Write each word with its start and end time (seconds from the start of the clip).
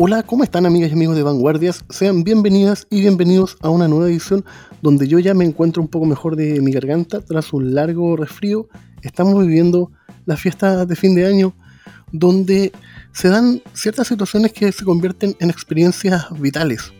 Hola, 0.00 0.22
¿cómo 0.22 0.44
están 0.44 0.64
amigas 0.64 0.90
y 0.90 0.92
amigos 0.92 1.16
de 1.16 1.24
Vanguardias? 1.24 1.84
Sean 1.90 2.22
bienvenidas 2.22 2.86
y 2.88 3.00
bienvenidos 3.00 3.56
a 3.62 3.68
una 3.68 3.88
nueva 3.88 4.06
edición 4.06 4.44
donde 4.80 5.08
yo 5.08 5.18
ya 5.18 5.34
me 5.34 5.44
encuentro 5.44 5.82
un 5.82 5.88
poco 5.88 6.06
mejor 6.06 6.36
de 6.36 6.60
mi 6.60 6.70
garganta 6.70 7.20
tras 7.20 7.52
un 7.52 7.74
largo 7.74 8.16
resfrío. 8.16 8.68
Estamos 9.02 9.44
viviendo 9.44 9.90
la 10.24 10.36
fiesta 10.36 10.86
de 10.86 10.94
fin 10.94 11.16
de 11.16 11.26
año 11.26 11.52
donde 12.12 12.70
se 13.10 13.28
dan 13.28 13.60
ciertas 13.72 14.06
situaciones 14.06 14.52
que 14.52 14.70
se 14.70 14.84
convierten 14.84 15.34
en 15.40 15.50
experiencias 15.50 16.26
vitales. 16.38 16.92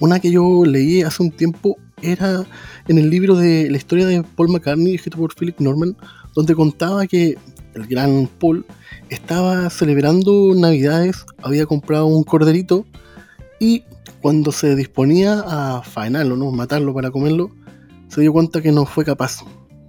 Una 0.00 0.18
que 0.18 0.30
yo 0.30 0.64
leí 0.64 1.02
hace 1.02 1.22
un 1.22 1.32
tiempo 1.32 1.76
era 2.00 2.46
en 2.86 2.96
el 2.96 3.10
libro 3.10 3.36
de 3.36 3.68
la 3.70 3.76
historia 3.76 4.06
de 4.06 4.22
Paul 4.22 4.48
McCartney, 4.48 4.94
escrito 4.94 5.18
por 5.18 5.34
Philip 5.34 5.60
Norman, 5.60 5.98
donde 6.34 6.54
contaba 6.54 7.06
que 7.06 7.36
el 7.78 7.86
gran 7.86 8.28
Paul 8.38 8.66
estaba 9.08 9.70
celebrando 9.70 10.52
Navidades, 10.54 11.24
había 11.42 11.66
comprado 11.66 12.06
un 12.06 12.24
corderito 12.24 12.84
y 13.60 13.84
cuando 14.20 14.52
se 14.52 14.74
disponía 14.74 15.42
a 15.46 15.82
faenarlo, 15.82 16.36
¿no? 16.36 16.50
matarlo 16.50 16.92
para 16.92 17.10
comerlo, 17.10 17.50
se 18.08 18.20
dio 18.20 18.32
cuenta 18.32 18.60
que 18.60 18.72
no 18.72 18.84
fue 18.86 19.04
capaz. 19.04 19.44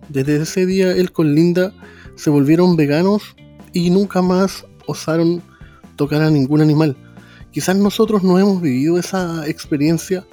Desde 0.07 0.41
ese 0.41 0.65
día 0.65 0.91
él 0.91 1.11
con 1.11 1.33
Linda 1.33 1.73
se 2.15 2.29
volvieron 2.29 2.75
veganos 2.75 3.35
y 3.73 3.89
nunca 3.89 4.21
más 4.21 4.65
osaron 4.87 5.41
tocar 5.95 6.21
a 6.21 6.29
ningún 6.29 6.61
animal. 6.61 6.97
Quizás 7.51 7.75
nosotros 7.75 8.23
no 8.23 8.37
hemos 8.39 8.61
vivido 8.61 8.97
esa 8.97 9.47
experiencia, 9.47 10.25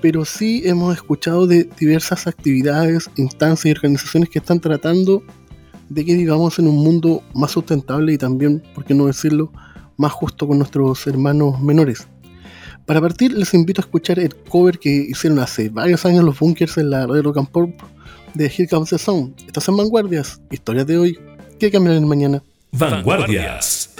pero 0.00 0.24
sí 0.24 0.62
hemos 0.64 0.94
escuchado 0.94 1.46
de 1.46 1.68
diversas 1.78 2.26
actividades, 2.26 3.10
instancias 3.16 3.66
y 3.66 3.70
organizaciones 3.72 4.28
que 4.30 4.38
están 4.38 4.60
tratando 4.60 5.22
de 5.88 6.04
que 6.04 6.14
vivamos 6.14 6.58
en 6.58 6.68
un 6.68 6.76
mundo 6.76 7.22
más 7.34 7.52
sustentable 7.52 8.12
y 8.12 8.18
también, 8.18 8.62
por 8.74 8.84
qué 8.84 8.94
no 8.94 9.06
decirlo, 9.06 9.52
más 9.96 10.12
justo 10.12 10.46
con 10.46 10.58
nuestros 10.58 11.06
hermanos 11.06 11.60
menores. 11.60 12.06
Para 12.86 13.00
partir, 13.00 13.32
les 13.32 13.54
invito 13.54 13.80
a 13.80 13.84
escuchar 13.84 14.18
el 14.18 14.34
cover 14.34 14.78
que 14.78 14.90
hicieron 14.90 15.38
hace 15.38 15.70
varios 15.70 16.04
años 16.04 16.24
los 16.24 16.38
bunkers 16.38 16.76
en 16.76 16.90
la 16.90 17.06
radio 17.06 17.22
Rock 17.22 17.38
and 17.38 17.48
Pop 17.48 17.70
de 18.34 18.46
Here 18.46 18.68
Comes 18.68 18.90
the 18.90 18.98
Sound. 18.98 19.34
Estas 19.46 19.64
son 19.64 19.76
Vanguardias, 19.76 20.40
historias 20.50 20.86
de 20.86 20.98
hoy 20.98 21.18
que 21.58 21.70
cambiarán 21.70 22.02
el 22.02 22.08
mañana. 22.08 22.42
Vanguardias. 22.72 23.94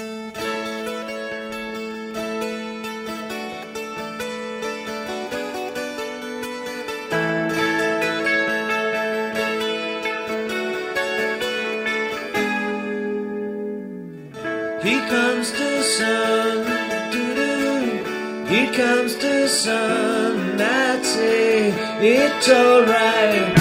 Say 21.02 21.73
it's 22.01 22.48
alright. 22.51 23.55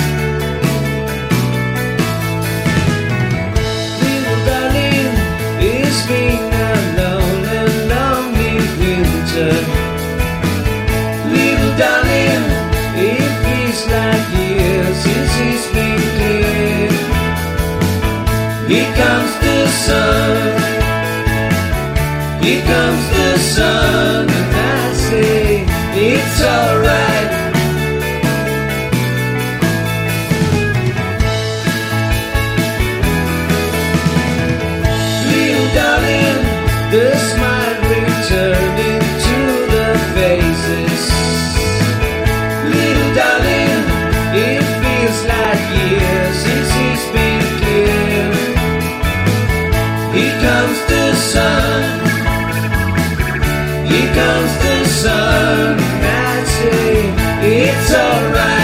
Darling, 4.45 5.13
it's 5.63 5.99
been 6.07 6.51
a 6.51 6.71
long 6.99 7.39
and 7.59 7.75
lonely 7.93 8.55
winter. 8.81 9.53
Little 11.31 11.73
darling, 11.79 12.45
it 13.09 13.31
feels 13.43 13.81
like 13.95 14.25
years 14.37 14.97
since 15.03 15.65
been. 15.73 15.93
Here 18.67 18.91
comes 18.99 19.33
the 19.45 19.59
sun. 19.85 20.73
Here 22.43 22.63
comes 22.65 23.05
the 23.15 23.29
sun, 23.55 24.27
alright. 26.43 27.29
Little 35.31 35.69
darling, 35.79 36.39
the 36.91 37.07
faces. 40.15 41.01
Little 42.75 43.11
darling, 43.19 43.79
it 44.47 44.63
feels 44.81 45.19
like 45.33 45.63
years 45.79 46.35
since 46.43 47.03
been. 47.15 47.43
Here 50.13 50.37
comes 50.45 50.79
the 50.91 51.05
sun. 51.31 51.81
Here 53.89 54.11
comes 54.13 54.53
the 54.65 54.77
sun, 55.01 55.77
it's 57.83 57.93
alright. 57.93 58.62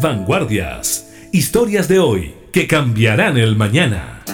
Vanguardias. 0.00 1.12
Historias 1.30 1.86
de 1.86 1.98
hoy 1.98 2.34
que 2.52 2.66
cambiarán 2.66 3.36
el 3.36 3.54
mañana. 3.54 4.24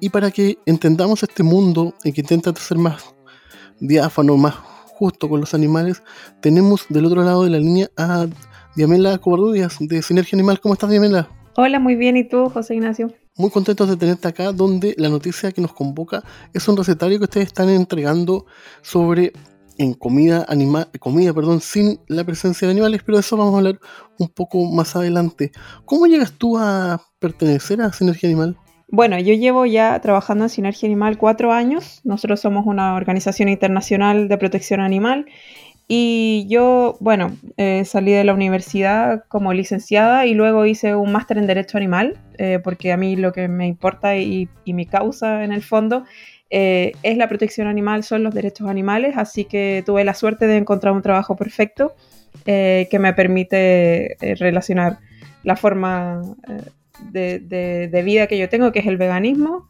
Y 0.00 0.10
para 0.10 0.30
que 0.30 0.58
entendamos 0.66 1.22
este 1.22 1.42
mundo 1.42 1.94
y 2.04 2.12
que 2.12 2.20
intenta 2.20 2.54
ser 2.56 2.76
más 2.76 3.14
diáfano, 3.78 4.36
más 4.36 4.56
justo 4.98 5.28
con 5.28 5.40
los 5.40 5.54
animales, 5.54 6.02
tenemos 6.42 6.84
del 6.90 7.06
otro 7.06 7.22
lado 7.22 7.44
de 7.44 7.50
la 7.50 7.58
línea 7.58 7.88
a 7.96 8.26
Diamela 8.76 9.18
Covarrubias 9.18 9.76
de 9.80 10.02
Sinergia 10.02 10.36
Animal. 10.36 10.60
¿Cómo 10.60 10.74
estás, 10.74 10.90
Diamela? 10.90 11.28
Hola, 11.56 11.80
muy 11.80 11.96
bien. 11.96 12.16
¿Y 12.16 12.24
tú, 12.24 12.48
José 12.48 12.74
Ignacio? 12.74 13.12
Muy 13.36 13.50
contentos 13.50 13.88
de 13.88 13.96
tenerte 13.96 14.28
acá, 14.28 14.52
donde 14.52 14.94
la 14.96 15.08
noticia 15.08 15.50
que 15.50 15.60
nos 15.60 15.72
convoca 15.72 16.22
es 16.52 16.68
un 16.68 16.76
recetario 16.76 17.18
que 17.18 17.24
ustedes 17.24 17.48
están 17.48 17.68
entregando 17.68 18.46
sobre 18.82 19.32
en 19.78 19.94
comida 19.94 20.44
animal, 20.48 20.88
comida, 21.00 21.32
perdón, 21.32 21.60
sin 21.60 22.00
la 22.06 22.22
presencia 22.22 22.68
de 22.68 22.72
animales, 22.72 23.02
pero 23.04 23.16
de 23.16 23.22
eso 23.22 23.36
vamos 23.36 23.54
a 23.54 23.58
hablar 23.58 23.80
un 24.18 24.28
poco 24.28 24.70
más 24.70 24.94
adelante. 24.94 25.52
¿Cómo 25.86 26.06
llegas 26.06 26.32
tú 26.32 26.58
a 26.58 27.00
pertenecer 27.18 27.80
a 27.80 27.92
Sinergia 27.92 28.28
Animal? 28.28 28.56
Bueno, 28.88 29.18
yo 29.18 29.34
llevo 29.34 29.66
ya 29.66 29.98
trabajando 30.00 30.44
en 30.44 30.50
Sinergia 30.50 30.86
Animal 30.86 31.16
cuatro 31.16 31.52
años. 31.52 32.00
Nosotros 32.04 32.40
somos 32.40 32.66
una 32.66 32.94
organización 32.94 33.48
internacional 33.48 34.28
de 34.28 34.36
protección 34.36 34.80
animal 34.80 35.26
y 35.92 36.46
yo, 36.48 36.96
bueno, 37.00 37.36
eh, 37.56 37.84
salí 37.84 38.12
de 38.12 38.22
la 38.22 38.32
universidad 38.32 39.24
como 39.26 39.52
licenciada 39.52 40.24
y 40.24 40.34
luego 40.34 40.64
hice 40.64 40.94
un 40.94 41.10
máster 41.10 41.36
en 41.36 41.48
Derecho 41.48 41.78
Animal, 41.78 42.16
eh, 42.38 42.60
porque 42.62 42.92
a 42.92 42.96
mí 42.96 43.16
lo 43.16 43.32
que 43.32 43.48
me 43.48 43.66
importa 43.66 44.16
y, 44.16 44.48
mi 44.66 44.86
causa 44.86 45.42
en 45.42 45.50
el 45.50 45.62
fondo 45.62 46.04
eh, 46.48 46.92
es 47.02 47.16
la 47.16 47.28
protección 47.28 47.66
animal, 47.66 48.04
son 48.04 48.22
los 48.22 48.32
derechos 48.32 48.68
animales, 48.68 49.16
así 49.16 49.46
que 49.46 49.82
tuve 49.84 50.04
la 50.04 50.14
suerte 50.14 50.46
de 50.46 50.58
encontrar 50.58 50.94
un 50.94 51.02
trabajo 51.02 51.34
perfecto 51.34 51.96
eh, 52.46 52.86
que 52.88 53.00
me 53.00 53.12
permite 53.12 54.16
relacionar 54.38 55.00
la 55.42 55.56
forma 55.56 56.22
de, 57.10 57.40
de, 57.40 57.88
de, 57.88 58.02
vida 58.04 58.28
que 58.28 58.38
yo 58.38 58.48
tengo, 58.48 58.70
que 58.70 58.78
es 58.78 58.86
el 58.86 58.96
veganismo, 58.96 59.66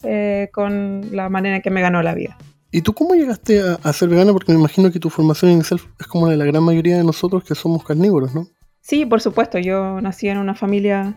con 0.52 1.16
la 1.16 1.30
manera 1.30 1.56
en 1.56 1.62
que 1.62 1.70
me 1.70 1.80
ganó 1.80 2.02
la 2.02 2.12
vida. 2.12 2.36
¿Y 2.72 2.82
tú 2.82 2.92
cómo 2.92 3.14
llegaste 3.14 3.60
a, 3.60 3.92
ser 3.92 4.08
vegana? 4.08 4.32
Porque 4.32 4.52
me 4.52 4.58
imagino 4.58 4.90
que 4.92 5.00
tu 5.00 5.10
formación 5.10 5.50
inicial 5.50 5.80
es 5.98 6.06
como 6.06 6.26
la 6.26 6.32
de 6.32 6.38
la 6.38 6.44
gran 6.44 6.62
mayoría 6.62 6.96
de 6.96 7.04
nosotros 7.04 7.44
que 7.44 7.54
somos 7.54 7.84
carnívoros, 7.84 8.34
¿no? 8.34 8.46
Sí, 8.80 9.04
por 9.04 9.20
supuesto. 9.20 9.58
Yo 9.58 10.00
nací 10.00 10.28
en 10.28 10.38
una 10.38 10.54
familia 10.54 11.14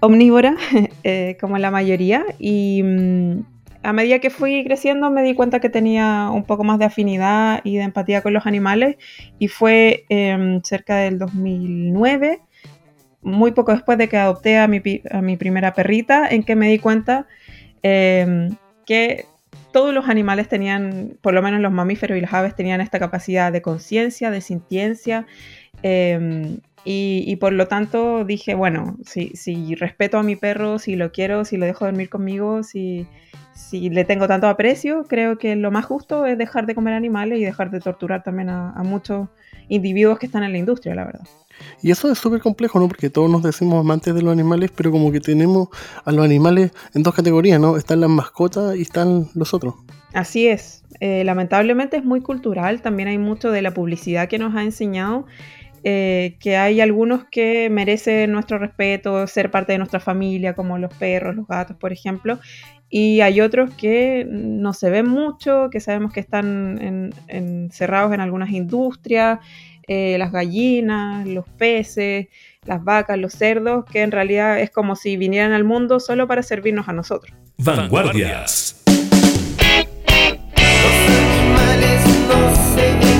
omnívora, 0.00 0.56
como 1.40 1.58
la 1.58 1.70
mayoría, 1.70 2.24
y... 2.38 2.82
Mmm, 2.82 3.56
a 3.86 3.92
medida 3.92 4.18
que 4.18 4.30
fui 4.30 4.64
creciendo 4.64 5.10
me 5.10 5.22
di 5.22 5.34
cuenta 5.34 5.60
que 5.60 5.68
tenía 5.68 6.30
un 6.32 6.42
poco 6.42 6.64
más 6.64 6.80
de 6.80 6.86
afinidad 6.86 7.60
y 7.62 7.76
de 7.76 7.84
empatía 7.84 8.20
con 8.20 8.32
los 8.32 8.44
animales 8.44 8.96
y 9.38 9.46
fue 9.46 10.04
eh, 10.08 10.58
cerca 10.64 10.96
del 10.96 11.20
2009, 11.20 12.40
muy 13.22 13.52
poco 13.52 13.70
después 13.70 13.96
de 13.96 14.08
que 14.08 14.16
adopté 14.16 14.58
a 14.58 14.66
mi, 14.66 14.82
a 15.08 15.22
mi 15.22 15.36
primera 15.36 15.72
perrita, 15.72 16.26
en 16.28 16.42
que 16.42 16.56
me 16.56 16.68
di 16.68 16.80
cuenta 16.80 17.28
eh, 17.84 18.48
que 18.84 19.26
todos 19.76 19.92
los 19.92 20.08
animales 20.08 20.48
tenían, 20.48 21.18
por 21.20 21.34
lo 21.34 21.42
menos 21.42 21.60
los 21.60 21.70
mamíferos 21.70 22.16
y 22.16 22.22
las 22.22 22.32
aves 22.32 22.54
tenían 22.54 22.80
esta 22.80 22.98
capacidad 22.98 23.52
de 23.52 23.60
conciencia, 23.60 24.30
de 24.30 24.40
sintiencia. 24.40 25.26
Eh, 25.82 26.56
y, 26.82 27.36
por 27.36 27.52
lo 27.52 27.68
tanto 27.68 28.24
dije, 28.24 28.54
bueno, 28.54 28.96
si, 29.04 29.74
respeto 29.74 30.16
a 30.16 30.22
mi 30.22 30.34
perro, 30.34 30.78
si 30.78 30.96
lo 30.96 31.12
quiero, 31.12 31.44
si 31.44 31.58
lo 31.58 31.66
dejo 31.66 31.84
dormir 31.84 32.08
conmigo, 32.08 32.62
si, 32.62 33.06
si 33.52 33.90
le 33.90 34.06
tengo 34.06 34.26
tanto 34.26 34.48
aprecio, 34.48 35.04
creo 35.04 35.36
que 35.36 35.56
lo 35.56 35.70
más 35.70 35.84
justo 35.84 36.24
es 36.24 36.38
dejar 36.38 36.64
de 36.64 36.74
comer 36.74 36.94
animales 36.94 37.38
y 37.38 37.44
dejar 37.44 37.70
de 37.70 37.80
torturar 37.80 38.22
también 38.22 38.48
a, 38.48 38.70
a 38.70 38.82
muchos 38.82 39.28
individuos 39.68 40.18
que 40.18 40.26
están 40.26 40.44
en 40.44 40.52
la 40.52 40.58
industria, 40.58 40.94
la 40.94 41.04
verdad. 41.04 41.26
Y 41.82 41.90
eso 41.90 42.10
es 42.10 42.18
súper 42.18 42.40
complejo, 42.40 42.78
¿no? 42.78 42.88
Porque 42.88 43.10
todos 43.10 43.30
nos 43.30 43.42
decimos 43.42 43.80
amantes 43.80 44.14
de 44.14 44.22
los 44.22 44.32
animales, 44.32 44.70
pero 44.74 44.90
como 44.90 45.10
que 45.10 45.20
tenemos 45.20 45.68
a 46.04 46.12
los 46.12 46.24
animales 46.24 46.72
en 46.94 47.02
dos 47.02 47.14
categorías, 47.14 47.58
¿no? 47.58 47.76
Están 47.76 48.00
las 48.00 48.10
mascotas 48.10 48.76
y 48.76 48.82
están 48.82 49.28
los 49.34 49.54
otros. 49.54 49.74
Así 50.12 50.46
es. 50.46 50.84
Eh, 51.00 51.24
lamentablemente 51.24 51.96
es 51.96 52.04
muy 52.04 52.20
cultural, 52.20 52.80
también 52.82 53.08
hay 53.08 53.18
mucho 53.18 53.50
de 53.50 53.62
la 53.62 53.72
publicidad 53.72 54.28
que 54.28 54.38
nos 54.38 54.54
ha 54.54 54.62
enseñado 54.62 55.26
eh, 55.88 56.36
que 56.40 56.56
hay 56.56 56.80
algunos 56.80 57.26
que 57.30 57.70
merecen 57.70 58.32
nuestro 58.32 58.58
respeto, 58.58 59.24
ser 59.28 59.52
parte 59.52 59.70
de 59.70 59.78
nuestra 59.78 60.00
familia, 60.00 60.54
como 60.54 60.78
los 60.78 60.92
perros, 60.92 61.36
los 61.36 61.46
gatos, 61.46 61.76
por 61.76 61.92
ejemplo, 61.92 62.40
y 62.88 63.20
hay 63.20 63.40
otros 63.40 63.74
que 63.74 64.26
no 64.28 64.72
se 64.72 64.90
ven 64.90 65.08
mucho, 65.08 65.68
que 65.70 65.80
sabemos 65.80 66.12
que 66.12 66.20
están 66.20 66.78
en, 66.80 67.14
encerrados 67.28 68.12
en 68.12 68.20
algunas 68.20 68.50
industrias, 68.50 69.40
eh, 69.88 70.16
las 70.18 70.32
gallinas, 70.32 71.26
los 71.26 71.48
peces, 71.48 72.28
las 72.64 72.82
vacas, 72.82 73.18
los 73.18 73.32
cerdos, 73.32 73.84
que 73.84 74.02
en 74.02 74.10
realidad 74.10 74.60
es 74.60 74.70
como 74.70 74.96
si 74.96 75.16
vinieran 75.16 75.52
al 75.52 75.64
mundo 75.64 76.00
solo 76.00 76.26
para 76.26 76.42
servirnos 76.42 76.88
a 76.88 76.92
nosotros. 76.92 77.36
Vanguardias. 77.58 78.82
Los 78.86 79.76
animales 81.10 82.06
no 82.28 82.74
se 82.74 83.15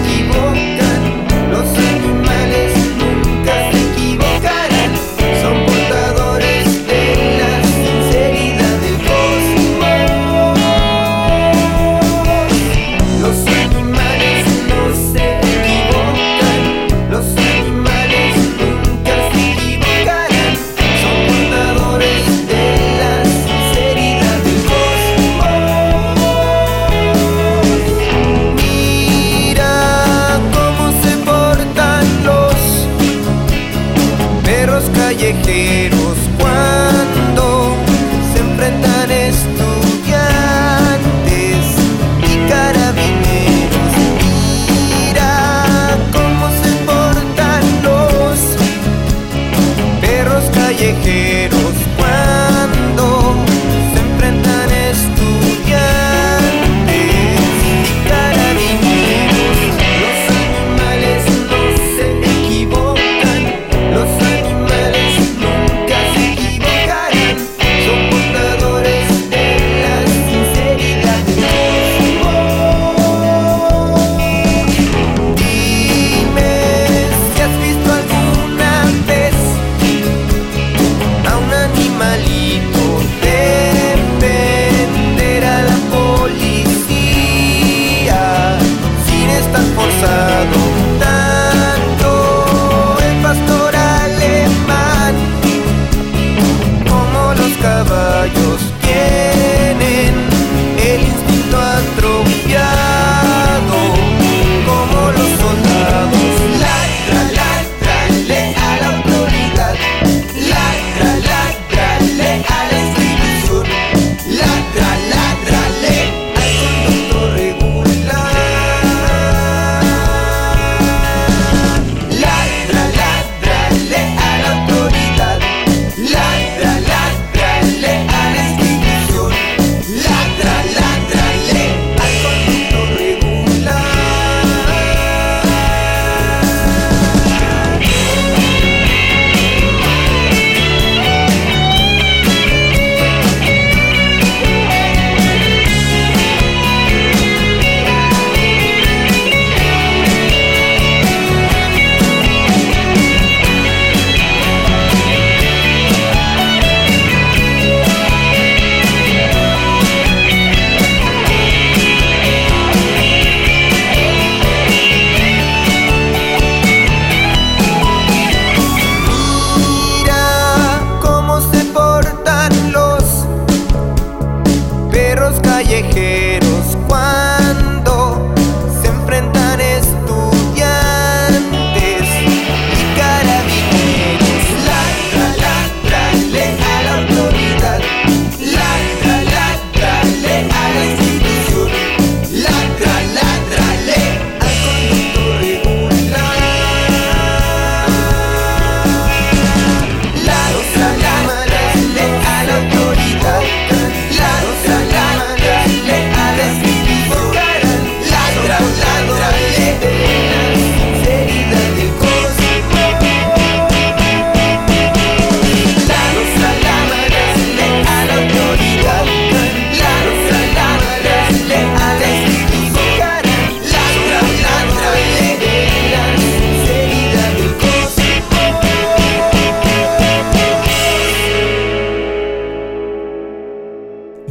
yo. 98.35 98.56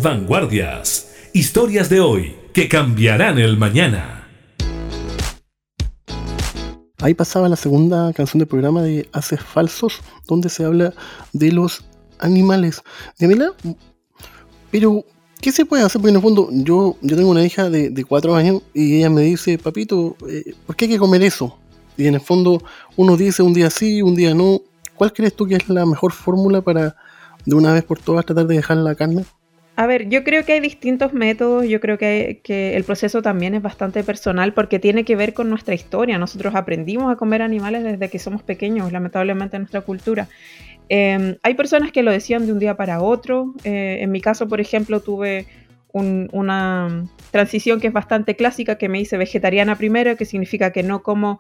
Vanguardias. 0.01 1.29
Historias 1.31 1.89
de 1.89 2.01
hoy 2.01 2.35
que 2.53 2.67
cambiarán 2.67 3.39
el 3.39 3.57
mañana. 3.57 4.27
Ahí 6.99 7.13
pasaba 7.13 7.47
la 7.47 7.55
segunda 7.55 8.11
canción 8.13 8.39
del 8.39 8.47
programa 8.47 8.81
de 8.81 9.07
Haces 9.13 9.41
Falsos, 9.41 10.01
donde 10.27 10.49
se 10.49 10.65
habla 10.65 10.93
de 11.31 11.51
los 11.51 11.85
animales. 12.19 12.81
Yamila, 13.19 13.53
pero 14.69 15.05
¿qué 15.39 15.53
se 15.53 15.65
puede 15.65 15.83
hacer? 15.83 16.01
Porque 16.01 16.09
en 16.09 16.17
el 16.17 16.21
fondo 16.21 16.49
yo, 16.51 16.97
yo 17.01 17.15
tengo 17.15 17.29
una 17.29 17.45
hija 17.45 17.69
de, 17.69 17.89
de 17.89 18.03
cuatro 18.03 18.35
años 18.35 18.63
y 18.73 18.97
ella 18.97 19.09
me 19.09 19.21
dice, 19.21 19.57
papito, 19.57 20.17
eh, 20.27 20.55
¿por 20.65 20.75
qué 20.75 20.85
hay 20.85 20.91
que 20.91 20.99
comer 20.99 21.23
eso? 21.23 21.57
Y 21.95 22.07
en 22.07 22.15
el 22.15 22.21
fondo 22.21 22.61
uno 22.97 23.15
dice 23.15 23.43
un 23.43 23.53
día 23.53 23.69
sí, 23.69 24.01
un 24.01 24.15
día 24.15 24.33
no. 24.33 24.61
¿Cuál 24.95 25.13
crees 25.13 25.35
tú 25.35 25.45
que 25.47 25.55
es 25.55 25.69
la 25.69 25.85
mejor 25.85 26.11
fórmula 26.11 26.61
para 26.61 26.97
de 27.45 27.55
una 27.55 27.71
vez 27.71 27.83
por 27.83 27.99
todas 27.99 28.25
tratar 28.25 28.47
de 28.47 28.55
dejar 28.55 28.77
la 28.77 28.95
carne? 28.95 29.25
A 29.77 29.87
ver, 29.87 30.07
yo 30.07 30.23
creo 30.23 30.45
que 30.45 30.53
hay 30.53 30.61
distintos 30.61 31.11
métodos, 31.11 31.67
yo 31.67 31.81
creo 31.81 31.97
que, 31.97 32.39
que, 32.43 32.77
el 32.77 32.85
proceso 32.85 33.21
también 33.21 33.55
es 33.55 33.61
bastante 33.61 34.03
personal 34.03 34.53
porque 34.53 34.79
tiene 34.79 35.03
que 35.03 35.17
ver 35.17 35.33
con 35.33 35.49
nuestra 35.49 35.75
historia. 35.75 36.17
Nosotros 36.17 36.55
aprendimos 36.55 37.11
a 37.11 37.17
comer 37.17 37.41
animales 37.41 37.83
desde 37.83 38.09
que 38.09 38.17
somos 38.17 38.41
pequeños, 38.41 38.93
lamentablemente 38.93 39.57
en 39.57 39.63
nuestra 39.63 39.81
cultura. 39.81 40.29
Eh, 40.89 41.37
hay 41.41 41.53
personas 41.55 41.91
que 41.91 42.03
lo 42.03 42.11
decían 42.11 42.45
de 42.45 42.53
un 42.53 42.59
día 42.59 42.75
para 42.75 43.01
otro. 43.01 43.53
Eh, 43.63 43.97
en 44.01 44.11
mi 44.11 44.21
caso, 44.21 44.47
por 44.47 44.61
ejemplo, 44.61 45.01
tuve 45.01 45.45
un, 45.91 46.29
una 46.31 47.05
transición 47.31 47.79
que 47.79 47.87
es 47.87 47.93
bastante 47.93 48.35
clásica, 48.35 48.77
que 48.77 48.89
me 48.89 48.99
hice 48.99 49.17
vegetariana 49.17 49.77
primero, 49.77 50.15
que 50.15 50.25
significa 50.25 50.71
que 50.71 50.83
no 50.83 51.03
como 51.03 51.37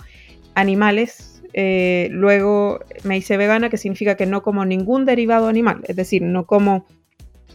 animales. 0.55 1.43
Eh, 1.53 2.09
luego 2.11 2.79
me 3.03 3.17
hice 3.17 3.37
vegana, 3.37 3.69
que 3.69 3.77
significa 3.77 4.15
que 4.15 4.25
no 4.25 4.41
como 4.41 4.65
ningún 4.65 5.05
derivado 5.05 5.47
animal, 5.47 5.81
es 5.87 5.95
decir, 5.95 6.21
no 6.21 6.45
como 6.45 6.85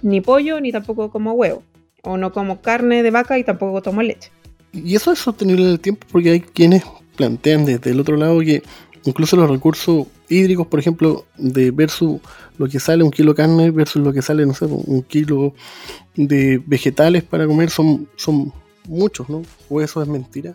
ni 0.02 0.21
pollo 0.21 0.61
ni 0.61 0.73
tampoco 0.73 1.11
como 1.11 1.33
huevo, 1.33 1.62
o 2.02 2.16
no 2.16 2.33
como 2.33 2.61
carne 2.61 3.02
de 3.02 3.11
vaca 3.11 3.38
y 3.38 3.45
tampoco 3.45 3.83
tomo 3.83 4.02
leche. 4.02 4.30
Y 4.73 4.95
eso 4.95 5.12
es 5.12 5.19
sostenible 5.19 5.64
en 5.64 5.71
el 5.71 5.80
tiempo 5.80 6.07
porque 6.11 6.30
hay 6.30 6.40
quienes 6.40 6.85
plantean 7.16 7.64
desde 7.64 7.90
el 7.90 8.00
otro 8.00 8.16
lado 8.16 8.40
que 8.40 8.62
incluso 9.04 9.37
los 9.37 9.50
recursos 9.50 10.07
hídricos, 10.28 10.66
por 10.66 10.80
ejemplo, 10.80 11.25
de 11.37 11.71
versus 11.71 12.21
lo 12.59 12.69
que 12.69 12.78
sale 12.78 13.02
un 13.02 13.11
kilo 13.11 13.33
de 13.33 13.37
carne 13.37 13.71
versus 13.71 14.02
lo 14.02 14.12
que 14.12 14.23
sale, 14.23 14.47
no 14.47 14.54
sé, 14.54 14.66
un 14.66 15.02
kilo 15.02 15.54
de 16.14 16.62
vegetales 16.66 17.23
para 17.23 17.47
comer 17.47 17.71
son, 17.71 18.09
son 18.16 18.52
muchos, 18.87 19.28
¿no? 19.28 19.42
¿O 19.69 19.80
eso 19.80 20.02
es 20.02 20.09
mentira? 20.09 20.54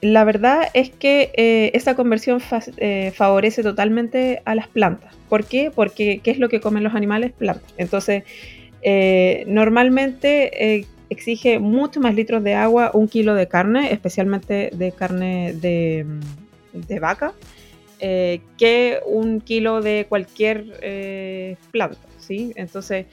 La 0.00 0.24
verdad 0.24 0.68
es 0.74 0.90
que 0.90 1.32
eh, 1.36 1.72
esa 1.74 1.96
conversión 1.96 2.40
fa 2.40 2.60
eh, 2.76 3.12
favorece 3.14 3.62
totalmente 3.62 4.42
a 4.44 4.54
las 4.54 4.68
plantas. 4.68 5.12
¿Por 5.28 5.44
qué? 5.44 5.72
Porque 5.74 6.20
¿qué 6.22 6.30
es 6.30 6.38
lo 6.38 6.48
que 6.48 6.60
comen 6.60 6.84
los 6.84 6.94
animales? 6.94 7.32
Plantas. 7.32 7.72
Entonces, 7.78 8.22
eh, 8.82 9.44
normalmente 9.46 10.76
eh, 10.76 10.86
exige 11.10 11.58
mucho 11.58 12.00
más 12.00 12.14
litros 12.14 12.42
de 12.44 12.54
agua 12.54 12.90
un 12.94 13.08
kilo 13.08 13.34
de 13.34 13.48
carne, 13.48 13.92
especialmente 13.92 14.70
de 14.72 14.92
carne 14.92 15.54
de, 15.54 17.00
vaca, 17.00 17.32
eh, 18.00 18.40
que 18.56 19.00
un 19.06 19.40
kilo 19.40 19.80
de 19.80 20.06
cualquier 20.08 21.56
planta. 21.70 21.98
¿sí? 22.18 22.52
Entonces, 22.56 23.06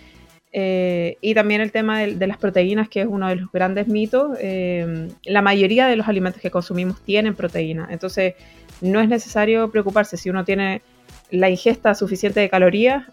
y 0.53 1.33
también 1.33 1.61
el 1.61 1.71
tema 1.71 1.99
de, 1.99 2.15
de, 2.15 2.27
las 2.27 2.37
proteínas, 2.37 2.87
que 2.87 3.01
es 3.01 3.07
uno 3.07 3.27
de 3.27 3.35
los 3.35 3.51
grandes 3.51 3.87
mitos. 3.87 4.37
la 5.23 5.41
mayoría 5.41 5.87
de 5.87 5.95
los 5.95 6.07
alimentos 6.07 6.41
que 6.41 6.51
consumimos 6.51 7.01
tienen 7.03 7.35
proteína. 7.35 7.87
Entonces, 7.91 8.35
no 8.81 8.99
es 8.99 9.09
necesario 9.09 9.69
preocuparse 9.71 10.17
si 10.17 10.29
uno 10.29 10.45
tiene 10.45 10.81
la 11.31 11.49
ingesta 11.49 11.95
suficiente 11.95 12.39
de 12.39 12.49
calorías, 12.49 13.05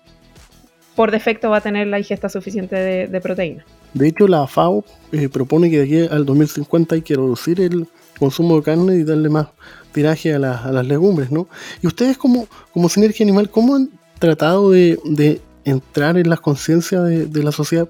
por 0.95 1.11
defecto 1.11 1.51
va 1.51 1.59
a 1.59 1.61
tener 1.61 1.87
la 1.87 1.99
ingesta 1.99 2.29
suficiente 2.29 2.77
de, 3.09 3.21
proteína. 3.21 3.65
De 3.95 4.09
hecho, 4.09 4.29
la 4.29 4.47
FAO 4.47 4.85
eh, 5.13 5.29
propone 5.29 5.71
que 5.71 5.79
de 5.79 5.85
aquí 5.85 6.15
al 6.15 6.25
2050 6.27 6.95
hay 6.95 7.03
que 7.03 7.15
reducir 7.15 7.61
el 7.61 7.87
consumo 8.19 8.57
de 8.57 8.63
carne 8.63 8.97
y 8.97 9.05
darle 9.05 9.29
más 9.29 9.49
tiraje 9.93 10.35
a, 10.35 10.39
la, 10.39 10.59
a 10.59 10.73
las 10.73 10.87
legumbres, 10.87 11.31
¿no? 11.31 11.49
Y 11.83 11.87
ustedes 11.87 12.17
como, 12.17 12.47
como 12.73 12.89
Sinergia 12.89 13.25
Animal, 13.25 13.51
¿cómo 13.51 13.75
han 13.75 13.91
tratado 14.19 14.71
de, 14.71 15.41
entrar 15.65 16.17
en 16.17 16.29
las 16.29 16.41
conciencias 16.41 17.05
de 17.05 17.43
la 17.43 17.53
sociedad, 17.53 17.89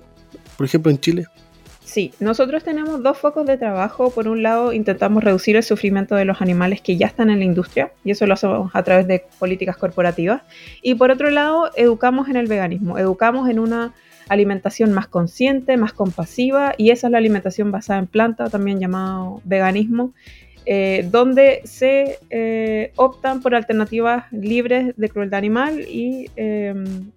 por 0.57 0.67
ejemplo, 0.67 0.91
en 0.91 0.99
Chile? 0.99 1.27
Sí, 1.85 2.13
nosotros 2.21 2.65
tenemos 2.65 3.03
dos 3.03 3.19
focos 3.19 3.45
de 3.45 3.59
trabajo. 3.59 4.11
Por 4.11 4.27
un 4.29 4.43
lado, 4.43 4.73
intentamos 4.73 5.23
reducir 5.23 5.57
el 5.57 5.63
sufrimiento 5.63 6.15
de 6.15 6.25
los 6.25 6.41
animales 6.41 6.81
que 6.81 6.97
ya 6.97 7.07
están 7.07 7.29
en 7.29 7.41
la 7.41 7.45
industria, 7.45 7.93
y 8.05 8.13
eso 8.13 8.27
lo 8.27 8.35
hacemos 8.35 8.71
a 8.75 8.83
través 8.83 9.07
de 9.07 9.25
políticas 9.39 9.77
corporativas. 9.77 10.43
Y 10.81 10.95
por 10.95 11.11
otro 11.11 11.31
lado, 11.31 11.71
educamos 11.77 12.29
en 12.29 12.37
el 12.37 12.47
veganismo, 12.47 12.99
educamos 12.99 13.51
en 13.51 13.59
una 13.59 13.93
alimentación 14.29 14.93
más 14.93 15.09
consciente, 15.09 15.77
más 15.77 15.93
compasiva, 15.93 16.75
y 16.79 16.91
esa 16.91 17.09
es 17.09 17.11
la 17.11 17.19
alimentación 17.19 17.71
basada 17.71 17.99
en 17.99 18.07
planta, 18.07 18.49
también 18.49 18.81
llamado 18.81 19.43
veganismo, 19.45 20.15
eh, 20.67 21.09
donde 21.11 21.63
se 21.65 22.19
eh, 22.31 22.93
optan 22.97 23.43
por 23.43 23.55
alternativas 23.55 24.25
libres 24.33 24.95
de 24.97 25.09
crueldad 25.09 25.39
animal 25.39 25.81
y 25.81 26.31
eh, 26.37 26.75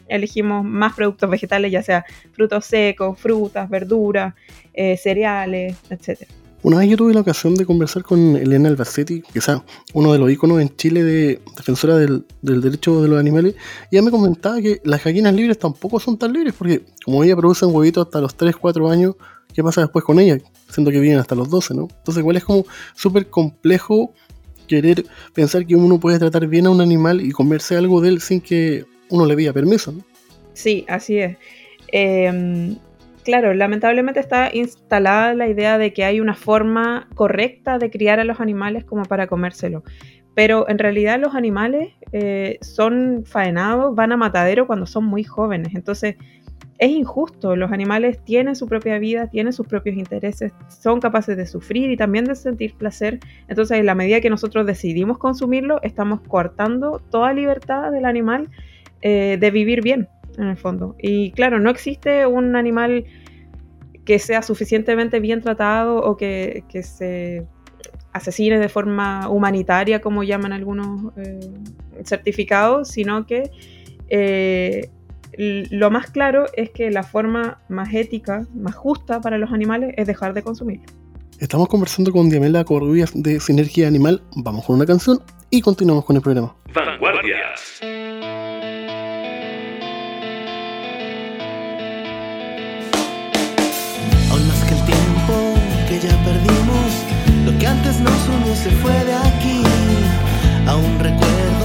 elegimos 0.08 0.64
más 0.64 0.94
productos 0.96 1.30
vegetales, 1.30 1.72
ya 1.72 1.84
sea 1.84 2.06
frutos 2.34 2.66
secos, 2.66 3.20
frutas, 3.20 3.70
verduras, 3.70 4.34
eh, 4.74 4.98
cereales, 4.98 5.76
etc. 5.90 6.28
Una 6.64 6.80
vez 6.80 6.90
yo 6.90 6.98
tuve 6.98 7.14
la 7.14 7.22
ocasión 7.22 7.54
de 7.54 7.64
conversar 7.64 8.02
con 8.02 8.36
Elena 8.36 8.70
Albacetti, 8.70 9.22
quizá 9.22 9.64
uno 9.94 10.12
de 10.12 10.18
los 10.18 10.32
íconos 10.32 10.60
en 10.60 10.76
Chile 10.76 11.04
de 11.04 11.40
defensora 11.56 11.96
del, 11.98 12.26
derecho 12.42 13.04
de 13.04 13.08
los 13.08 13.20
animales, 13.20 13.54
y 13.92 13.98
ella 13.98 14.06
me 14.06 14.10
comentaba 14.10 14.60
que 14.60 14.82
las 14.84 15.04
gallinas 15.04 15.36
libres 15.36 15.60
tampoco 15.60 16.00
son 16.00 16.18
tan 16.18 16.34
libres, 16.34 16.56
porque 16.58 16.84
como 17.06 17.24
ella 17.24 17.36
producen 17.36 17.70
huevitos 17.72 18.08
hasta 18.08 18.20
los 18.20 18.34
3, 18.34 18.56
4 18.56 18.90
años, 18.90 19.16
¿qué 19.56 19.64
pasa 19.64 19.82
después 19.82 20.04
con 20.04 20.20
ella? 20.20 20.38
Siendo 20.70 20.92
que 20.92 21.00
viven 21.00 21.18
hasta 21.18 21.34
los 21.34 21.50
12, 21.50 21.74
¿no? 21.74 21.84
Entonces 21.84 22.18
igual 22.18 22.36
es 22.36 22.44
como 22.44 22.66
súper 22.94 23.28
complejo 23.28 24.14
querer 24.68 25.06
pensar 25.34 25.66
que 25.66 25.76
uno 25.76 26.00
puede 26.00 26.20
tratar 26.20 26.48
bien 26.48 26.66
a 26.68 26.72
un 26.72 26.82
animal 26.82 27.22
y 27.22 27.32
comerse 27.32 27.78
algo 27.78 28.02
de 28.02 28.10
él 28.10 28.22
sin 28.22 28.42
que 28.42 28.86
uno 29.10 29.26
le 29.26 29.36
pida 29.36 29.54
permiso, 29.54 29.92
¿no? 29.92 30.04
Sí, 30.54 30.86
así 30.88 31.20
es. 31.20 31.38
Eh, 31.92 32.76
claro, 33.24 33.54
lamentablemente 33.54 34.20
está 34.20 34.50
instalada 34.54 35.34
la 35.34 35.48
idea 35.48 35.78
de 35.78 35.94
que 35.94 36.04
hay 36.04 36.20
una 36.20 36.36
forma 36.36 37.08
correcta 37.16 37.78
de 37.78 37.90
criar 37.90 38.20
a 38.20 38.24
los 38.24 38.40
animales 38.40 38.84
como 38.84 39.04
para 39.04 39.28
comérselo. 39.28 39.84
Pero 40.34 40.68
en 40.68 40.80
realidad 40.80 41.20
los 41.20 41.34
animales 41.34 41.94
eh, 42.12 42.58
son 42.62 43.24
faenados, 43.26 43.96
van 43.96 44.12
a 44.12 44.18
matadero 44.18 44.68
cuando 44.68 44.86
son 44.86 45.06
muy 45.06 45.24
jóvenes. 45.24 45.76
Entonces 45.76 46.16
es 46.78 46.92
injusto. 46.92 47.56
Los 47.56 47.72
animales 47.72 48.20
tienen 48.24 48.56
su 48.56 48.68
propia 48.68 49.00
vida, 49.00 49.28
tienen 49.28 49.54
sus 49.54 49.68
propios 49.68 49.96
intereses, 49.96 50.52
son 50.68 51.00
capaces 51.00 51.38
de 51.38 51.46
sufrir 51.46 51.90
y 51.90 51.98
también 51.98 52.26
de 52.26 52.36
sentir 52.36 52.76
placer. 52.76 53.20
Entonces, 53.48 53.80
en 53.80 53.86
la 53.86 53.96
medida 53.96 54.22
que 54.22 54.30
nosotros 54.30 54.66
decidimos 54.66 55.18
consumirlo, 55.18 55.82
estamos 55.84 56.22
coartando 56.22 57.02
toda 57.10 57.34
libertad 57.34 57.92
del 57.92 58.06
animal 58.06 58.50
eh, 59.02 59.38
de 59.40 59.52
vivir 59.52 59.82
bien, 59.82 60.10
en 60.38 60.48
el 60.48 60.58
fondo. 60.58 60.96
Y 61.00 61.32
claro, 61.32 61.60
no 61.60 61.70
existe 61.70 62.26
un 62.26 62.56
animal 62.56 63.06
que 64.04 64.20
sea 64.20 64.42
suficientemente 64.42 65.20
bien 65.20 65.42
tratado 65.42 65.98
o 65.98 66.16
que, 66.16 66.64
que 66.70 66.84
se 66.84 67.48
asesine 68.14 68.60
de 68.60 68.70
forma 68.70 69.30
humanitaria, 69.30 70.00
como 70.00 70.24
llaman 70.24 70.54
algunos 70.54 71.12
eh, 71.18 71.40
certificados, 72.04 72.88
sino 72.88 73.26
que 73.26 73.52
eh, 74.08 74.90
lo 75.38 75.92
más 75.92 76.12
claro 76.12 76.46
es 76.56 76.70
que 76.70 76.92
la 76.92 77.04
forma 77.04 77.60
más 77.70 77.94
ética, 77.94 78.46
más 78.54 78.76
justa 78.76 79.22
para 79.22 79.38
los 79.38 79.52
animales 79.52 79.94
es 79.98 80.08
dejar 80.08 80.34
de 80.34 80.42
consumir. 80.42 80.82
Estamos 81.40 81.68
conversando 81.68 82.12
con 82.12 82.30
Diamela 82.30 82.64
Corrubias 82.64 83.12
de 83.14 83.40
Sinergia 83.42 83.88
Animal. 83.88 84.22
Vamos 84.38 84.66
con 84.66 84.78
una 84.78 84.86
canción 84.86 85.22
y 85.50 85.62
continuamos 85.62 86.06
con 86.06 86.16
el 86.16 86.22
programa. 86.22 86.56
Vanguardias. 86.74 87.80
Aún 94.32 94.48
más 94.48 94.64
que 94.64 94.74
el 94.76 94.86
tiempo 94.86 95.36
que 95.90 96.00
ya 96.00 96.16
perdimos, 96.24 97.06
lo 97.46 97.60
que 97.60 97.68
antes 97.68 98.00
nos 98.00 98.30
unió 98.30 98.56
se 98.56 98.72
fue 98.72 98.94
de 99.04 99.14
aquí. 99.14 99.62
Aún 100.68 101.00
recuerdo 101.00 101.65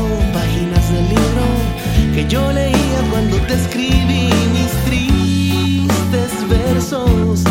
que 2.20 2.28
yo 2.28 2.52
leía 2.52 3.00
cuando 3.10 3.36
te 3.46 3.54
escribí 3.54 4.30
mis 4.52 4.72
tristes 4.84 6.48
versos. 6.48 7.44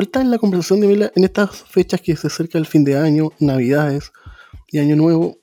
Vuelta 0.00 0.22
en 0.22 0.30
la 0.30 0.38
conversación 0.38 0.80
de 0.80 0.88
Mela, 0.88 1.12
en 1.14 1.24
estas 1.24 1.62
fechas 1.62 2.00
que 2.00 2.16
se 2.16 2.28
acerca 2.28 2.56
el 2.56 2.64
fin 2.64 2.84
de 2.84 2.96
año, 2.96 3.32
Navidades 3.38 4.12
y 4.68 4.78
Año 4.78 4.96
Nuevo, 4.96 5.36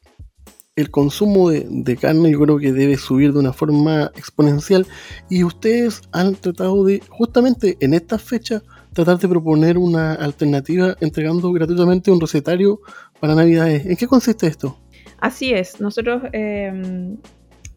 el 0.75 0.89
consumo 0.89 1.51
de, 1.51 1.67
de 1.69 1.95
carne 1.95 2.31
yo 2.31 2.39
creo 2.39 2.57
que 2.57 2.73
debe 2.73 2.97
subir 2.97 3.33
de 3.33 3.37
una 3.37 3.53
forma 3.53 4.11
exponencial 4.15 4.87
y 5.29 5.43
ustedes 5.43 6.01
han 6.11 6.33
tratado 6.33 6.83
de, 6.85 7.03
justamente 7.07 7.77
en 7.81 7.93
estas 7.93 8.23
fechas, 8.23 8.63
tratar 8.93 9.19
de 9.19 9.27
proponer 9.27 9.77
una 9.77 10.13
alternativa 10.13 10.95
entregando 11.01 11.51
gratuitamente 11.51 12.09
un 12.09 12.19
recetario 12.19 12.79
para 13.19 13.35
Navidades. 13.35 13.85
¿En 13.85 13.95
qué 13.95 14.07
consiste 14.07 14.47
esto? 14.47 14.75
Así 15.19 15.53
es, 15.53 15.79
nosotros 15.79 16.23
eh, 16.33 17.15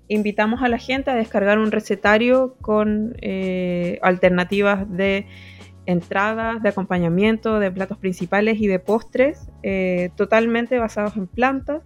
invitamos 0.08 0.62
a 0.62 0.68
la 0.68 0.78
gente 0.78 1.10
a 1.10 1.14
descargar 1.14 1.58
un 1.58 1.72
recetario 1.72 2.56
con 2.62 3.16
eh, 3.20 3.98
alternativas 4.00 4.90
de 4.90 5.26
entradas, 5.86 6.62
de 6.62 6.68
acompañamiento, 6.68 7.58
de 7.58 7.70
platos 7.70 7.98
principales 7.98 8.60
y 8.60 8.66
de 8.66 8.78
postres, 8.78 9.48
eh, 9.62 10.10
totalmente 10.16 10.78
basados 10.78 11.16
en 11.16 11.26
plantas. 11.26 11.82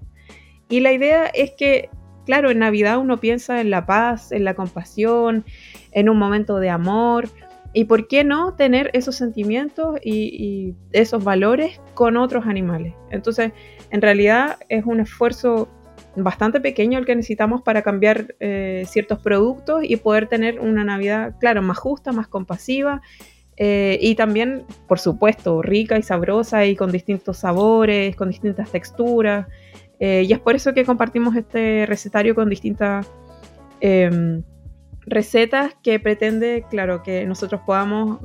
Y 0.68 0.80
la 0.80 0.92
idea 0.92 1.26
es 1.26 1.52
que, 1.52 1.90
claro, 2.26 2.50
en 2.50 2.58
Navidad 2.58 2.98
uno 2.98 3.20
piensa 3.20 3.60
en 3.60 3.70
la 3.70 3.86
paz, 3.86 4.32
en 4.32 4.44
la 4.44 4.54
compasión, 4.54 5.44
en 5.92 6.08
un 6.08 6.18
momento 6.18 6.58
de 6.58 6.70
amor. 6.70 7.28
¿Y 7.72 7.86
por 7.86 8.06
qué 8.06 8.22
no 8.22 8.54
tener 8.54 8.90
esos 8.92 9.16
sentimientos 9.16 9.98
y, 10.02 10.74
esos 10.92 11.24
valores 11.24 11.80
con 11.94 12.16
otros 12.16 12.46
animales? 12.46 12.94
Entonces, 13.10 13.52
en 13.90 14.00
realidad 14.00 14.58
es 14.68 14.84
un 14.84 15.00
esfuerzo 15.00 15.68
bastante 16.16 16.60
pequeño 16.60 17.00
el 17.00 17.06
que 17.06 17.16
necesitamos 17.16 17.62
para 17.62 17.82
cambiar 17.82 18.36
eh, 18.38 18.84
ciertos 18.86 19.18
productos 19.18 19.82
y 19.82 19.96
poder 19.96 20.28
tener 20.28 20.60
una 20.60 20.84
Navidad, 20.84 21.34
claro, 21.40 21.62
más 21.62 21.78
justa, 21.78 22.12
más 22.12 22.28
compasiva 22.28 23.02
eh, 23.56 23.98
y 24.00 24.14
también, 24.14 24.64
por 24.88 24.98
supuesto, 24.98 25.62
rica 25.62 25.96
y 25.98 26.02
sabrosa 26.02 26.66
y 26.66 26.74
con 26.76 26.90
distintos 26.90 27.38
sabores, 27.38 28.16
con 28.16 28.28
distintas 28.28 28.70
texturas. 28.70 29.46
Eh, 30.00 30.24
y 30.28 30.32
es 30.32 30.40
por 30.40 30.56
eso 30.56 30.74
que 30.74 30.84
compartimos 30.84 31.36
este 31.36 31.86
recetario 31.86 32.34
con 32.34 32.50
distintas 32.50 33.08
em, 33.80 34.42
recetas 35.06 35.76
que 35.82 36.00
pretende, 36.00 36.64
claro, 36.68 37.02
que 37.02 37.26
nosotros 37.26 37.60
podamos 37.64 38.20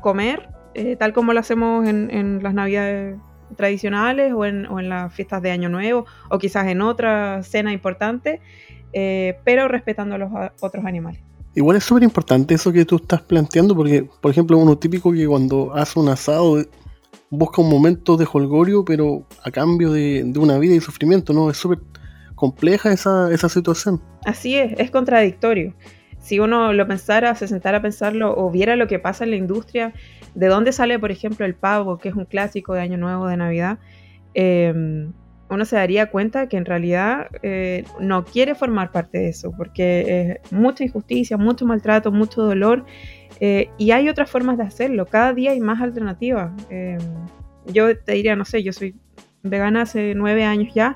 comer 0.00 0.48
eh, 0.74 0.96
tal 0.96 1.12
como 1.12 1.32
lo 1.32 1.40
hacemos 1.40 1.86
en, 1.86 2.42
las 2.42 2.52
navidades 2.52 3.16
tradicionales 3.56 4.32
o 4.34 4.44
en, 4.44 4.88
las 4.88 5.14
fiestas 5.14 5.40
de 5.40 5.52
Año 5.52 5.68
Nuevo 5.68 6.04
o 6.30 6.38
quizás 6.38 6.66
en 6.66 6.82
otra 6.82 7.44
cena 7.44 7.72
importante, 7.72 8.40
pero 8.92 9.68
respetando 9.68 10.16
a 10.16 10.18
los 10.18 10.30
otros 10.60 10.84
animales. 10.84 11.20
Igual 11.54 11.76
es 11.76 11.84
súper 11.84 12.02
importante 12.02 12.54
eso 12.54 12.72
que 12.72 12.84
tú 12.84 12.96
estás 12.96 13.22
planteando 13.22 13.76
porque, 13.76 14.08
por 14.20 14.30
ejemplo, 14.30 14.58
uno 14.58 14.76
típico 14.76 15.12
que 15.12 15.26
cuando 15.26 15.74
hace 15.74 15.98
un 16.00 16.08
asado 16.08 16.64
busca 17.30 17.62
un 17.62 17.68
momento 17.68 18.16
de 18.16 18.26
holgorio, 18.30 18.84
pero 18.84 19.26
a 19.42 19.50
cambio 19.50 19.92
de, 19.92 20.24
de 20.24 20.38
una 20.38 20.58
vida 20.58 20.74
y 20.74 20.80
sufrimiento, 20.80 21.32
¿no? 21.32 21.50
Es 21.50 21.56
súper 21.56 21.78
compleja 22.34 22.92
esa, 22.92 23.32
esa 23.32 23.48
situación. 23.48 24.02
Así 24.24 24.56
es, 24.56 24.78
es 24.78 24.90
contradictorio. 24.90 25.74
Si 26.18 26.40
uno 26.40 26.72
lo 26.72 26.88
pensara, 26.88 27.34
se 27.34 27.46
sentara 27.46 27.78
a 27.78 27.82
pensarlo 27.82 28.34
o 28.36 28.50
viera 28.50 28.76
lo 28.76 28.86
que 28.86 28.98
pasa 28.98 29.24
en 29.24 29.30
la 29.30 29.36
industria, 29.36 29.92
de 30.34 30.46
dónde 30.46 30.72
sale, 30.72 30.98
por 30.98 31.10
ejemplo, 31.10 31.46
el 31.46 31.54
pavo, 31.54 31.98
que 31.98 32.08
es 32.08 32.14
un 32.14 32.24
clásico 32.24 32.74
de 32.74 32.80
Año 32.80 32.96
Nuevo, 32.96 33.26
de 33.26 33.36
Navidad, 33.36 33.78
eh, 34.34 35.08
uno 35.54 35.64
se 35.64 35.76
daría 35.76 36.10
cuenta 36.10 36.48
que 36.48 36.56
en 36.56 36.64
realidad 36.64 37.28
eh, 37.42 37.84
no 38.00 38.24
quiere 38.24 38.54
formar 38.54 38.90
parte 38.92 39.18
de 39.18 39.28
eso, 39.28 39.52
porque 39.56 40.38
es 40.42 40.52
mucha 40.52 40.84
injusticia, 40.84 41.36
mucho 41.36 41.64
maltrato, 41.64 42.12
mucho 42.12 42.42
dolor, 42.42 42.84
eh, 43.40 43.68
y 43.78 43.90
hay 43.90 44.08
otras 44.08 44.30
formas 44.30 44.58
de 44.58 44.64
hacerlo. 44.64 45.06
Cada 45.06 45.32
día 45.32 45.52
hay 45.52 45.60
más 45.60 45.80
alternativas. 45.80 46.52
Eh, 46.70 46.98
yo 47.66 47.96
te 47.98 48.12
diría, 48.12 48.36
no 48.36 48.44
sé, 48.44 48.62
yo 48.62 48.72
soy 48.72 48.94
vegana 49.42 49.82
hace 49.82 50.14
nueve 50.14 50.44
años 50.44 50.72
ya. 50.74 50.94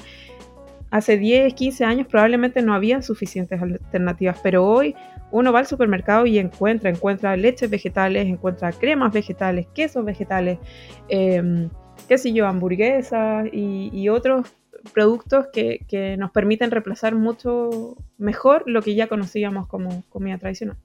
Hace 0.91 1.19
10, 1.19 1.53
15 1.53 1.85
años 1.85 2.07
probablemente 2.07 2.63
no 2.63 2.73
había 2.73 3.03
suficientes 3.03 3.61
alternativas, 3.61 4.39
pero 4.43 4.67
hoy 4.67 4.95
uno 5.31 5.53
va 5.53 5.59
al 5.59 5.67
supermercado 5.67 6.25
y 6.25 6.39
encuentra, 6.39 6.89
encuentra 6.89 7.37
leches 7.37 7.69
vegetales, 7.69 8.27
encuentra 8.27 8.73
cremas 8.73 9.13
vegetales, 9.13 9.67
quesos 9.75 10.03
vegetales, 10.03 10.59
eh, 11.11 11.69
qué 12.07 12.19
sé 12.19 12.33
yo, 12.33 12.47
hamburguesas 12.47 13.49
y, 13.53 14.09
otros 14.09 14.47
productos 14.93 15.47
que, 15.53 15.81
que, 15.89 16.17
nos 16.17 16.31
permiten 16.31 16.71
reemplazar 16.71 17.15
mucho 17.15 17.97
mejor 18.17 18.63
lo 18.67 18.83
que 18.83 18.95
ya 18.95 19.09
conocíamos 19.09 19.67
como 19.67 20.05
comida 20.09 20.39
tradicional. 20.39 20.77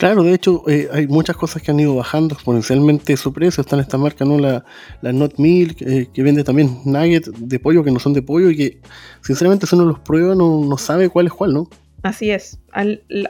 Claro, 0.00 0.22
de 0.22 0.32
hecho, 0.32 0.62
eh, 0.66 0.88
hay 0.90 1.06
muchas 1.06 1.36
cosas 1.36 1.60
que 1.60 1.70
han 1.70 1.78
ido 1.78 1.94
bajando 1.94 2.34
exponencialmente 2.34 3.18
su 3.18 3.34
precio. 3.34 3.60
Está 3.60 3.76
en 3.76 3.82
esta 3.82 3.98
marca, 3.98 4.24
¿no? 4.24 4.38
La, 4.38 4.64
la 5.02 5.12
Not 5.12 5.34
Milk, 5.36 5.82
eh, 5.82 6.08
que 6.10 6.22
vende 6.22 6.42
también 6.42 6.78
nuggets 6.86 7.30
de 7.36 7.58
pollo 7.58 7.84
que 7.84 7.90
no 7.90 7.98
son 7.98 8.14
de 8.14 8.22
pollo 8.22 8.48
y 8.48 8.56
que, 8.56 8.80
sinceramente, 9.20 9.66
si 9.66 9.74
uno 9.74 9.84
los 9.84 9.98
prueba, 9.98 10.34
no, 10.34 10.64
no 10.64 10.78
sabe 10.78 11.10
cuál 11.10 11.26
es 11.26 11.34
cuál, 11.34 11.52
¿no? 11.52 11.68
Así 12.02 12.30
es. 12.30 12.58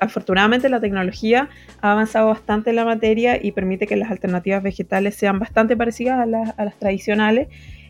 Afortunadamente 0.00 0.68
la 0.68 0.80
tecnología 0.80 1.48
ha 1.80 1.92
avanzado 1.92 2.28
bastante 2.28 2.70
en 2.70 2.76
la 2.76 2.84
materia 2.84 3.42
y 3.42 3.52
permite 3.52 3.86
que 3.86 3.96
las 3.96 4.10
alternativas 4.10 4.62
vegetales 4.62 5.16
sean 5.16 5.38
bastante 5.38 5.76
parecidas 5.76 6.20
a 6.20 6.64
las 6.64 6.78
tradicionales. 6.78 7.48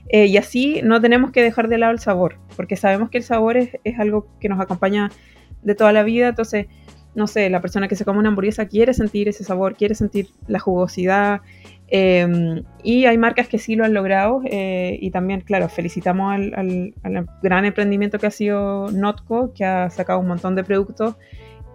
Eh, 0.08 0.26
y 0.26 0.36
así 0.38 0.80
no 0.82 1.00
tenemos 1.00 1.30
que 1.30 1.42
dejar 1.42 1.68
de 1.68 1.78
lado 1.78 1.92
el 1.92 2.00
sabor, 2.00 2.36
porque 2.56 2.76
sabemos 2.76 3.10
que 3.10 3.18
el 3.18 3.24
sabor 3.24 3.56
es, 3.56 3.70
es, 3.84 3.98
algo 4.00 4.26
que 4.40 4.48
nos 4.48 4.58
acompaña 4.58 5.10
de 5.62 5.74
toda 5.74 5.92
la 5.92 6.02
vida. 6.02 6.28
Entonces, 6.28 6.66
no 7.14 7.26
sé, 7.26 7.48
la 7.50 7.60
persona 7.60 7.86
que 7.86 7.94
se 7.96 8.04
come 8.04 8.18
una 8.18 8.28
hamburguesa 8.28 8.66
quiere 8.66 8.94
sentir 8.94 9.28
ese 9.28 9.44
sabor, 9.44 9.76
quiere 9.76 9.94
sentir 9.94 10.28
la 10.48 10.58
jugosidad. 10.58 11.42
Em, 11.92 12.62
y 12.84 13.06
hay 13.06 13.18
marcas 13.18 13.48
que 13.48 13.58
sí 13.58 13.74
lo 13.74 13.84
han 13.84 13.92
logrado 13.92 14.42
eh, 14.44 14.96
y 15.00 15.10
también, 15.10 15.40
claro, 15.40 15.68
felicitamos 15.68 16.32
al, 16.32 16.94
gran 17.42 17.64
emprendimiento 17.64 18.18
que 18.18 18.28
ha 18.28 18.30
sido 18.30 18.90
Notco, 18.92 19.52
que 19.52 19.64
ha 19.64 19.90
sacado 19.90 20.20
un 20.20 20.28
montón 20.28 20.54
de 20.54 20.62
productos 20.62 21.16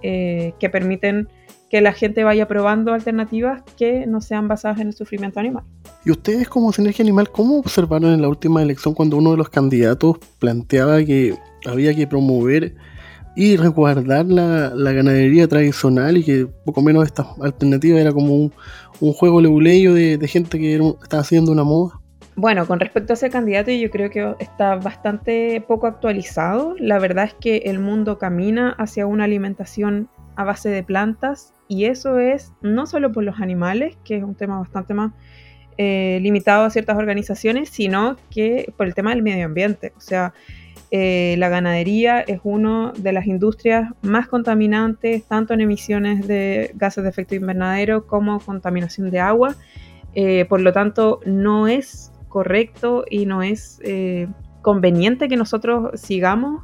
eh, 0.01 0.54
que 0.58 0.69
permiten 0.69 1.28
que 1.69 1.82
la 1.82 1.91
gente 1.91 2.23
vaya 2.23 2.47
probando 2.47 2.93
alternativas 2.93 3.63
que 3.78 4.06
no 4.06 4.21
sean 4.21 4.47
basadas 4.47 4.80
en 4.80 4.88
el 4.88 4.93
sufrimiento 4.93 5.41
animal. 5.41 5.63
¿Y 6.06 6.12
ustedes 6.12 6.47
como 6.47 6.71
Sinergia 6.71 7.04
Animal, 7.04 7.30
cómo 7.30 7.58
observaron 7.58 8.13
en 8.13 8.21
la 8.21 8.30
última 8.30 8.62
elección 8.62 8.93
cuando 8.93 9.17
uno 9.17 9.32
de 9.32 9.38
los 9.38 9.49
candidatos 9.49 10.17
planteaba 10.39 11.04
que 11.04 11.36
había 11.65 11.93
que 11.93 12.08
promover 12.08 12.75
y 13.35 13.57
resguardar 13.57 14.25
la, 14.25 14.91
ganadería 14.91 15.47
tradicional 15.47 16.17
y 16.17 16.23
que 16.23 16.47
poco 16.63 16.81
menos 16.81 17.05
esta 17.05 17.25
alternativa 17.41 17.99
era 17.99 18.11
como 18.11 18.33
un, 18.33 18.53
juego 18.99 19.41
leguleyo 19.41 19.93
de, 19.93 20.27
gente 20.27 20.57
que 20.57 20.75
estaba 21.03 21.21
haciendo 21.21 21.51
una 21.51 21.63
moda? 21.63 21.99
Bueno, 22.37 22.65
con 22.65 22.79
respecto 22.79 23.13
a 23.13 23.15
ese 23.15 23.29
candidato, 23.29 23.71
yo 23.71 23.89
creo 23.89 24.09
que 24.09 24.35
está 24.39 24.75
bastante 24.75 25.63
poco 25.67 25.87
actualizado. 25.87 26.75
La 26.79 26.99
verdad 26.99 27.25
es 27.25 27.33
que 27.33 27.57
el 27.65 27.79
mundo 27.79 28.17
camina 28.17 28.71
hacia 28.77 29.05
una 29.05 29.25
alimentación 29.25 30.09
a 30.35 30.43
base 30.43 30.69
de 30.69 30.83
plantas 30.83 31.53
y 31.67 31.85
eso 31.85 32.19
es 32.19 32.51
no 32.61 32.85
solo 32.85 33.11
por 33.11 33.23
los 33.23 33.39
animales, 33.39 33.97
que 34.03 34.17
es 34.17 34.23
un 34.23 34.35
tema 34.35 34.59
bastante 34.59 34.93
más 34.93 35.13
eh, 35.77 36.19
limitado 36.21 36.65
a 36.65 36.69
ciertas 36.69 36.97
organizaciones, 36.97 37.69
sino 37.69 38.17
que 38.29 38.71
por 38.77 38.87
el 38.87 38.95
tema 38.95 39.11
del 39.11 39.23
medio 39.23 39.45
ambiente. 39.45 39.93
O 39.97 40.01
sea, 40.01 40.33
eh, 40.91 41.35
la 41.38 41.49
ganadería 41.49 42.21
es 42.21 42.39
una 42.43 42.93
de 42.97 43.11
las 43.11 43.27
industrias 43.27 43.91
más 44.01 44.27
contaminantes, 44.27 45.25
tanto 45.25 45.53
en 45.53 45.61
emisiones 45.61 46.27
de 46.27 46.71
gases 46.75 47.03
de 47.03 47.09
efecto 47.09 47.35
invernadero 47.35 48.07
como 48.07 48.39
contaminación 48.39 49.11
de 49.11 49.19
agua. 49.19 49.55
Eh, 50.13 50.45
por 50.45 50.61
lo 50.61 50.71
tanto, 50.71 51.19
no 51.25 51.67
es 51.67 52.11
correcto 52.29 53.05
y 53.09 53.25
no 53.25 53.43
es 53.43 53.79
conveniente 54.61 55.27
que 55.27 55.38
nosotros 55.38 55.99
sigamos 55.99 56.63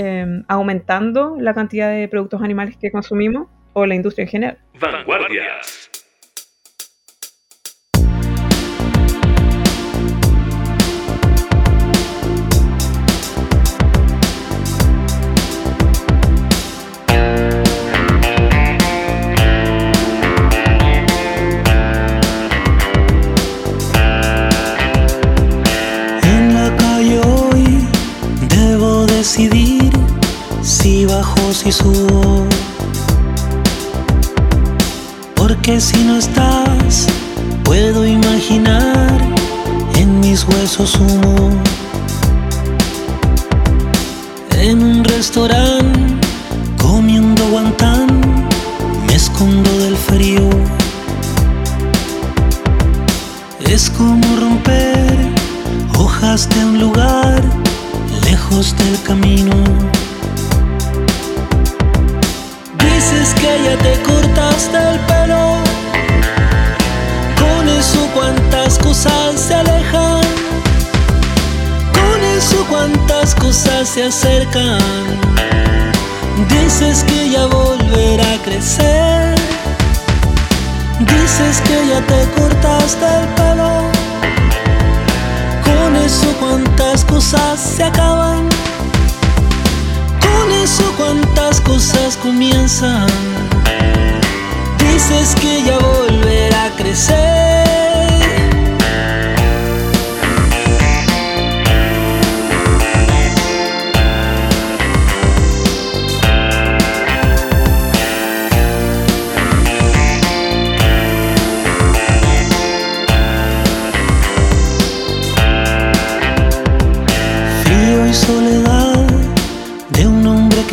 Em, 0.00 0.44
aumentando 0.46 1.36
la 1.40 1.54
cantidad 1.54 1.90
de 1.90 2.06
productos 2.06 2.40
animales 2.42 2.76
que 2.76 2.92
consumimos 2.92 3.48
o 3.72 3.84
la 3.84 3.96
industria 3.96 4.24
en 4.24 4.28
general. 4.28 4.58
Vanguardias. 4.78 5.90
Porque 35.36 35.78
si 35.82 35.98
no 35.98 36.16
estás, 36.16 37.06
puedo 37.62 38.06
imaginar 38.06 39.20
en 39.94 40.18
mis 40.20 40.44
huesos 40.48 40.94
humo. 40.94 41.50
En 44.52 44.82
un 44.82 45.04
restaurante, 45.04 45.77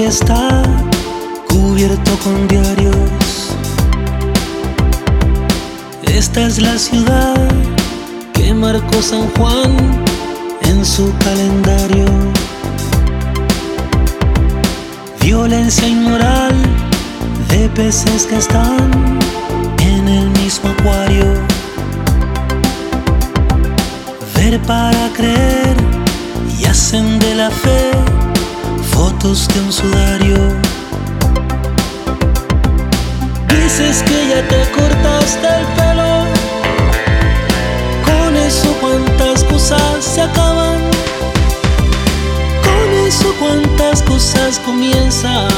está 0.07 0.61
cubierto 1.47 2.11
con 2.23 2.47
diarios. 2.47 3.55
Esta 6.03 6.45
es 6.45 6.61
la 6.61 6.77
ciudad 6.77 7.35
que 8.33 8.53
marcó 8.53 9.01
San 9.01 9.27
Juan 9.35 9.75
en 10.61 10.85
su 10.85 11.11
calendario. 11.17 12.05
Violencia 15.21 15.87
inmoral 15.87 16.53
de 17.49 17.67
peces 17.69 18.27
que 18.27 18.37
están 18.37 19.19
en 19.79 20.07
el 20.07 20.29
mismo 20.41 20.69
acuario. 20.69 21.25
Ver 24.35 24.61
para 24.61 25.09
creer 25.15 25.75
y 26.59 26.65
hacen 26.65 27.19
de 27.19 27.35
la 27.35 27.49
fe 27.49 28.24
de 29.25 29.59
un 29.59 29.73
sudario. 29.73 30.37
Dices 33.49 34.03
que 34.03 34.27
ya 34.29 34.47
te 34.47 34.69
cortaste 34.69 35.47
el 35.47 35.65
pelo. 35.77 36.25
Con 38.05 38.35
eso 38.37 38.77
cuántas 38.79 39.43
cosas 39.45 40.05
se 40.05 40.21
acaban. 40.21 40.79
Con 42.65 43.07
eso 43.07 43.33
cuántas 43.39 44.03
cosas 44.03 44.59
comienzan. 44.59 45.49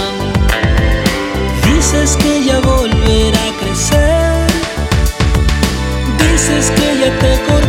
Dices 1.66 2.16
que 2.16 2.46
ya 2.46 2.60
volverá 2.62 3.48
a 3.48 3.58
crecer. 3.60 4.48
Dices 6.20 6.72
que 6.72 7.00
ya 7.02 7.20
te 7.20 7.44
cortaste 7.44 7.67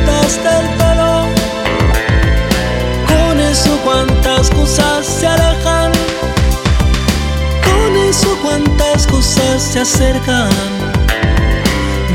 cosas 9.28 9.62
se 9.62 9.80
acercan. 9.80 10.50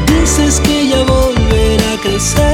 Dices 0.08 0.60
que 0.62 0.88
ya 0.88 1.04
volverá 1.04 1.93
a 1.93 1.97
crecer. 2.02 2.53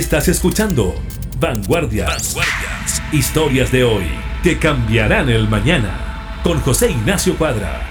Estás 0.00 0.28
escuchando 0.28 0.94
Vanguardias. 1.38 2.34
Vanguardias. 2.34 3.02
Historias 3.12 3.70
de 3.70 3.84
hoy 3.84 4.04
que 4.42 4.58
cambiarán 4.58 5.28
el 5.28 5.46
mañana. 5.46 6.40
Con 6.42 6.58
José 6.60 6.90
Ignacio 6.90 7.36
Cuadra. 7.36 7.86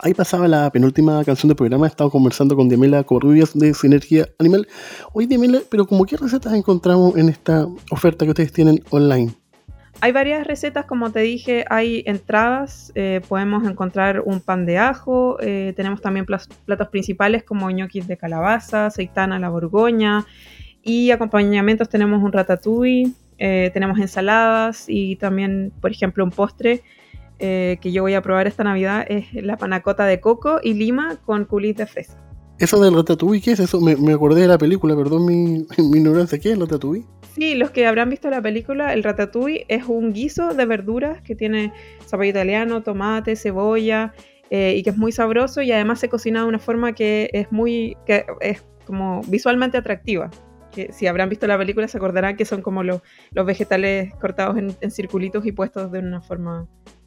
Ahí 0.00 0.12
pasaba 0.12 0.48
la 0.48 0.68
penúltima 0.72 1.22
canción 1.22 1.46
del 1.46 1.56
programa. 1.56 1.86
He 1.86 1.90
estado 1.90 2.10
conversando 2.10 2.56
con 2.56 2.68
Diamela 2.68 3.04
Corrubias 3.04 3.56
de 3.56 3.74
Sinergia 3.74 4.28
Animal. 4.40 4.66
Hoy, 5.12 5.26
Diamela, 5.26 5.60
pero 5.70 5.86
como 5.86 6.04
qué 6.04 6.16
recetas 6.16 6.52
encontramos 6.54 7.16
en 7.16 7.28
esta 7.28 7.68
oferta 7.92 8.24
que 8.24 8.32
ustedes 8.32 8.50
tienen 8.50 8.82
online? 8.90 9.36
Hay 10.06 10.12
varias 10.12 10.46
recetas, 10.46 10.84
como 10.86 11.10
te 11.10 11.18
dije, 11.18 11.64
hay 11.68 12.04
entradas, 12.06 12.92
eh, 12.94 13.20
podemos 13.28 13.68
encontrar 13.68 14.20
un 14.24 14.38
pan 14.38 14.64
de 14.64 14.78
ajo, 14.78 15.36
eh, 15.40 15.72
tenemos 15.74 16.00
también 16.00 16.24
platos 16.26 16.88
principales 16.90 17.42
como 17.42 17.68
ñoquis 17.72 18.06
de 18.06 18.16
calabaza, 18.16 18.86
aceitana 18.86 19.40
la 19.40 19.48
borgoña 19.48 20.24
y 20.80 21.10
acompañamientos 21.10 21.88
tenemos 21.88 22.22
un 22.22 22.30
ratatouille, 22.30 23.14
eh, 23.38 23.72
tenemos 23.74 23.98
ensaladas 23.98 24.84
y 24.86 25.16
también, 25.16 25.72
por 25.80 25.90
ejemplo, 25.90 26.22
un 26.22 26.30
postre 26.30 26.84
que 27.36 27.92
yo 27.92 28.02
voy 28.02 28.14
a 28.14 28.22
probar 28.22 28.46
esta 28.46 28.62
Navidad 28.62 29.04
es 29.08 29.34
la 29.34 29.56
panacota 29.56 30.06
de 30.06 30.20
coco 30.20 30.60
y 30.62 30.74
lima 30.74 31.16
con 31.24 31.46
culis 31.46 31.74
de 31.74 31.86
fresa. 31.86 32.25
¿Eso 32.58 32.80
del 32.82 32.94
ratatouille 32.94 33.42
qué 33.42 33.52
es 33.52 33.60
eso? 33.60 33.80
Me, 33.80 34.12
acordé 34.12 34.42
de 34.42 34.48
la 34.48 34.56
película, 34.56 34.96
perdón 34.96 35.26
mi, 35.26 35.66
mi 35.78 35.98
ignorancia, 35.98 36.38
¿qué 36.38 36.48
es 36.48 36.54
el 36.54 36.60
ratatouille? 36.60 37.04
Sí, 37.34 37.54
los 37.54 37.70
que 37.70 37.86
habrán 37.86 38.08
visto 38.08 38.30
la 38.30 38.40
película, 38.40 38.94
el 38.94 39.02
ratatouille 39.02 39.66
es 39.68 39.84
un 39.84 40.14
guiso 40.14 40.54
de 40.54 40.64
verduras 40.64 41.20
que 41.20 41.36
tiene 41.36 41.72
zapallo 42.06 42.30
italiano, 42.30 42.82
tomate, 42.82 43.36
cebolla 43.36 44.14
eh, 44.48 44.74
y 44.76 44.82
que 44.82 44.90
es 44.90 44.96
muy 44.96 45.12
sabroso 45.12 45.60
y 45.60 45.70
además 45.70 46.00
se 46.00 46.08
cocina 46.08 46.42
de 46.42 46.48
una 46.48 46.58
forma 46.58 46.94
que 46.94 47.28
es 47.34 47.52
muy, 47.52 47.94
que 48.06 48.24
es 48.40 48.64
como 48.86 49.20
visualmente 49.28 49.76
atractiva. 49.76 50.30
Que 50.72 50.92
si 50.92 51.06
habrán 51.06 51.28
visto 51.28 51.46
la 51.46 51.58
película 51.58 51.88
se 51.88 51.98
acordarán 51.98 52.36
que 52.36 52.46
son 52.46 52.62
como 52.62 52.82
los, 52.82 53.02
los 53.32 53.44
vegetales 53.44 54.14
cortados 54.14 54.56
en, 54.56 54.90
circulitos 54.90 55.44
y 55.44 55.52
puestos 55.52 55.92
de 55.92 55.98
una 55.98 56.22
forma 56.22 56.66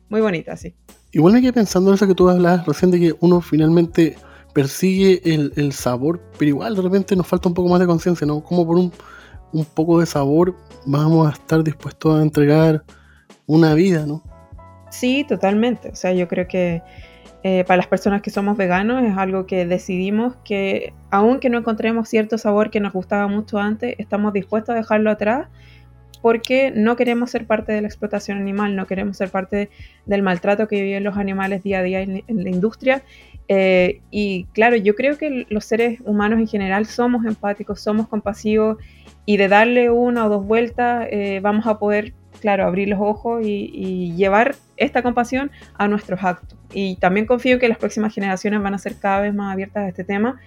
muy 0.09 0.21
bonita, 0.21 0.55
sí. 0.57 0.75
Igual 1.11 1.33
me 1.33 1.41
quedé 1.41 1.53
pensando 1.53 1.89
en 1.89 1.95
eso 1.95 2.05
que 2.05 2.13
tú 2.13 2.29
hablabas 2.29 2.67
recién 2.67 2.91
de 2.91 2.99
que 2.99 3.15
uno 3.19 3.41
finalmente 3.41 4.15
persigue 4.53 5.21
el, 5.23 5.53
el 5.55 5.73
sabor, 5.73 6.21
pero 6.37 6.49
igual 6.49 6.75
de 6.75 6.81
repente 6.81 7.15
nos 7.15 7.27
falta 7.27 7.49
un 7.49 7.53
poco 7.53 7.69
más 7.69 7.79
de 7.79 7.85
conciencia, 7.85 8.25
¿no? 8.25 8.41
Como 8.41 8.65
por 8.65 8.77
un 8.77 8.91
un 9.51 9.65
poco 9.65 9.99
de 9.99 10.05
sabor, 10.05 10.55
vamos 10.85 11.27
a 11.27 11.31
estar 11.31 11.63
dispuestos 11.63 12.19
a 12.19 12.23
entregar 12.23 12.83
una 13.47 13.73
vida, 13.73 14.05
¿no? 14.05 14.23
Sí, 14.91 15.25
totalmente. 15.27 15.89
O 15.89 15.95
sea, 15.95 16.13
yo 16.13 16.27
creo 16.27 16.47
que 16.47 16.81
eh, 17.43 17.63
para 17.65 17.77
las 17.77 17.87
personas 17.87 18.21
que 18.21 18.29
somos 18.29 18.57
veganos 18.57 19.03
es 19.03 19.17
algo 19.17 19.45
que 19.45 19.65
decidimos 19.65 20.35
que, 20.43 20.93
aunque 21.09 21.49
no 21.49 21.59
encontremos 21.59 22.09
cierto 22.09 22.37
sabor 22.37 22.69
que 22.69 22.79
nos 22.79 22.93
gustaba 22.93 23.27
mucho 23.27 23.59
antes, 23.59 23.95
estamos 23.97 24.33
dispuestos 24.33 24.73
a 24.73 24.77
dejarlo 24.77 25.09
atrás 25.09 25.47
porque 26.21 26.71
no 26.75 26.95
queremos 26.95 27.31
ser 27.31 27.45
parte 27.45 27.71
de 27.71 27.81
la 27.81 27.87
explotación 27.87 28.37
animal, 28.37 28.75
no 28.75 28.87
queremos 28.87 29.17
ser 29.17 29.29
parte 29.29 29.69
del 30.05 30.21
maltrato 30.21 30.67
que 30.67 30.81
viven 30.81 31.03
los 31.03 31.17
animales 31.17 31.63
día 31.63 31.79
a 31.79 31.83
día 31.83 32.01
en, 32.01 32.23
la 32.27 32.49
industria. 32.49 33.03
Eh, 33.47 34.01
y 34.11 34.45
claro, 34.53 34.75
yo 34.75 34.95
creo 34.95 35.17
que 35.17 35.45
los 35.49 35.65
seres 35.65 35.99
humanos 36.05 36.39
en 36.39 36.47
general 36.47 36.85
somos 36.85 37.25
empáticos, 37.25 37.81
somos 37.81 38.07
compasivos 38.07 38.77
y 39.25 39.37
de 39.37 39.47
darle 39.47 39.89
una 39.89 40.25
o 40.25 40.29
dos 40.29 40.45
vueltas 40.45 41.07
eh, 41.11 41.39
vamos 41.41 41.65
a 41.67 41.79
poder, 41.79 42.13
claro, 42.41 42.65
abrir 42.65 42.89
los 42.89 42.99
ojos 42.99 43.45
y, 43.45 44.13
llevar 44.15 44.55
esta 44.77 45.01
compasión 45.01 45.51
a 45.75 45.87
nuestros 45.87 46.23
actos. 46.23 46.57
Y 46.73 46.97
también 46.97 47.25
confío 47.25 47.59
que 47.59 47.69
las 47.69 47.77
próximas 47.77 48.13
generaciones 48.13 48.61
van 48.61 48.73
a 48.73 48.77
ser 48.77 48.97
cada 48.99 49.21
vez 49.21 49.33
más 49.33 49.53
abiertas 49.53 49.85
a 49.85 49.87
este 49.89 50.03
tema 50.03 50.39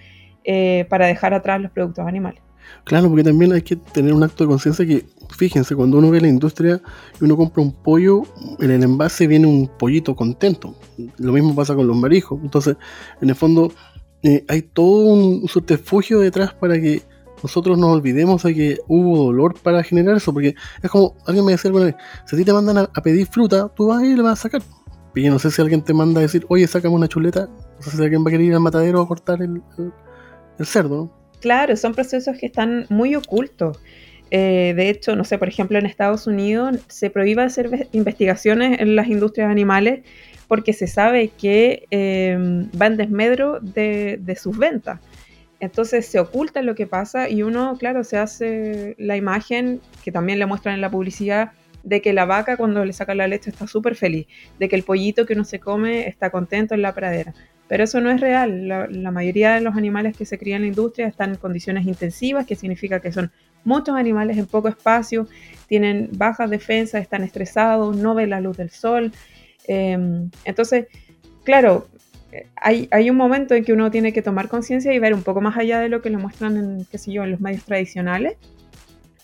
eh, 0.45 0.87
para 0.89 1.07
dejar 1.07 1.35
atrás 1.35 1.61
los 1.61 1.71
productos 1.71 2.07
animales. 2.07 2.43
Claro, 2.85 3.09
porque 3.09 3.25
también 3.25 3.53
hay 3.53 3.63
que 3.63 3.77
tener 3.77 4.13
un 4.13 4.23
acto 4.23 4.45
de 4.45 4.49
conciencia 4.49 4.87
que, 4.87 5.07
fíjense, 5.37 5.75
cuando 5.77 5.99
uno 5.99 6.11
ve 6.11 6.21
la 6.21 6.29
industria 6.29 6.81
y 7.21 7.25
uno 7.25 7.37
compra 7.37 7.63
un 7.63 7.73
pollo, 7.73 8.23
en 8.59 8.71
el 8.71 8.83
envase 8.83 9.27
viene 9.27 9.47
un 9.47 9.69
pollito 9.79 10.17
contento. 10.17 10.75
Lo 11.19 11.33
mismo 11.33 11.55
pasa 11.55 11.75
con 11.75 11.87
los 11.87 11.97
marijos. 11.97 12.41
Entonces, 12.43 12.77
en 13.21 13.29
el 13.29 13.35
fondo, 13.35 13.73
eh, 14.23 14.45
hay 14.49 14.63
todo 14.63 15.13
un 15.13 15.49
subterfugio 15.49 16.21
detrás 16.21 16.55
para 16.55 16.81
que 16.81 17.03
nosotros 17.43 17.77
nos 17.77 17.91
olvidemos 17.91 18.43
de 18.45 18.55
que 18.55 18.79
hubo 18.87 19.25
dolor 19.25 19.55
para 19.61 19.83
generar 19.83 20.17
eso, 20.17 20.33
porque 20.33 20.55
es 20.81 20.91
como, 20.91 21.17
alguien 21.27 21.45
me 21.45 21.53
decía 21.53 21.69
alguna 21.69 21.87
vez, 21.87 21.97
si 22.25 22.37
a 22.37 22.39
ti 22.39 22.45
te 22.45 22.53
mandan 22.53 22.79
a, 22.79 23.03
pedir 23.03 23.27
fruta, 23.27 23.69
tú 23.75 23.89
vas 23.89 24.03
y 24.03 24.15
le 24.15 24.23
vas 24.23 24.39
a 24.39 24.43
sacar. 24.43 24.63
Y 25.15 25.23
yo 25.23 25.33
no 25.33 25.39
sé 25.39 25.51
si 25.51 25.61
alguien 25.61 25.83
te 25.83 25.93
manda 25.93 26.21
a 26.21 26.23
decir, 26.23 26.47
oye, 26.49 26.67
sácame 26.67 26.95
una 26.95 27.09
chuleta, 27.09 27.49
no 27.49 27.83
sé 27.83 27.91
si 27.91 28.03
alguien 28.03 28.25
va 28.25 28.29
a 28.29 28.31
querer 28.31 28.47
ir 28.47 28.55
al 28.55 28.61
matadero 28.61 29.01
a 29.01 29.09
cortar 29.09 29.43
el, 29.43 29.61
cerdo, 30.65 30.97
¿no? 30.97 31.22
Claro, 31.43 31.77
son 31.77 31.93
procesos 31.93 32.39
que 32.39 32.47
están 32.47 32.87
muy 32.89 33.17
ocultos. 33.17 33.81
Eh, 34.31 34.75
de 34.77 34.89
hecho, 34.89 35.17
no 35.17 35.25
sé, 35.25 35.39
por 35.39 35.49
ejemplo, 35.49 35.77
en 35.77 35.87
Estados 35.87 36.29
Unidos 36.29 36.79
se 36.87 37.11
prohíbe 37.11 37.43
hacer 37.43 37.89
investigaciones 37.91 38.81
en 38.81 38.95
las 38.95 39.09
industrias 39.09 39.51
animales 39.51 40.05
porque 40.47 40.73
se 40.73 40.87
sabe 40.87 41.29
que 41.29 41.85
eh, 41.91 42.39
va 42.81 42.87
en 42.87 42.97
desmedro 42.97 43.59
de, 43.61 44.21
de 44.23 44.37
sus 44.37 44.57
ventas. 44.57 45.01
Entonces 45.59 46.07
se 46.07 46.21
oculta 46.21 46.63
lo 46.63 46.77
que 46.77 46.87
pasa 46.87 47.29
y 47.29 47.43
uno, 47.43 47.77
claro, 47.77 48.05
se 48.05 48.19
hace 48.19 48.95
la 48.99 49.17
imagen 49.17 49.81
que 50.05 50.13
también 50.13 50.39
le 50.39 50.47
muestran 50.47 50.77
en 50.77 50.81
la 50.81 50.91
publicidad 50.91 51.53
de 51.83 52.01
que 52.01 52.13
la 52.13 52.25
vaca 52.25 52.57
cuando 52.57 52.85
le 52.85 52.93
saca 52.93 53.17
la 53.17 53.27
leche 53.27 53.51
está 53.51 53.67
súper 53.67 53.97
feliz, 53.97 54.29
de 54.61 54.69
que 54.69 54.77
el 54.77 54.85
pollito 54.85 55.27
que 55.27 55.35
uno 55.35 55.45
se 55.45 55.59
come 55.59 56.07
está 56.07 56.31
contento 56.31 56.75
en 56.75 56.83
la 56.83 56.95
pradera. 56.95 57.35
Pero 57.73 57.85
eso 57.85 58.03
no 58.03 58.11
es 58.11 58.21
real. 58.21 58.69
La, 58.69 59.11
mayoría 59.11 59.55
de 59.55 59.63
los 59.63 59.77
animales 59.77 60.15
que 60.15 60.27
se 60.27 60.37
crían 60.37 60.57
en 60.57 60.63
la 60.65 60.69
industria 60.69 61.07
están 61.07 61.31
en 61.31 61.37
condiciones 61.37 61.87
intensivas, 61.87 62.45
que 62.45 62.55
significa 62.55 63.01
que 63.01 63.13
son 63.13 63.33
muchos 63.65 63.97
animales 63.97 64.37
en 64.37 64.45
poco 64.45 64.69
espacio, 64.69 65.27
tienen 65.69 66.11
bajas 66.13 66.51
defensas, 66.51 67.01
están 67.01 67.25
estresados, 67.25 67.97
no 67.97 68.15
ven 68.15 68.29
la 68.29 68.43
luz 68.43 68.59
del 68.59 68.69
sol. 68.69 69.11
Em, 69.67 70.31
entonces, 70.45 70.89
claro, 71.45 71.89
hay, 72.57 73.09
un 73.09 73.17
momento 73.17 73.55
en 73.55 73.65
que 73.65 73.73
uno 73.73 73.91
tiene 73.91 74.13
que 74.13 74.21
tomar 74.21 74.49
conciencia 74.49 74.93
y 74.93 74.99
ver 74.99 75.15
un 75.15 75.23
poco 75.23 75.41
más 75.41 75.57
allá 75.57 75.81
de 75.81 75.89
lo 75.89 76.03
que 76.03 76.11
le 76.11 76.19
muestran 76.19 76.59
en, 76.59 76.85
qué 76.91 76.99
sé 76.99 77.11
yo, 77.11 77.25
en 77.25 77.31
los 77.31 77.41
medios 77.41 77.65
tradicionales 77.65 78.37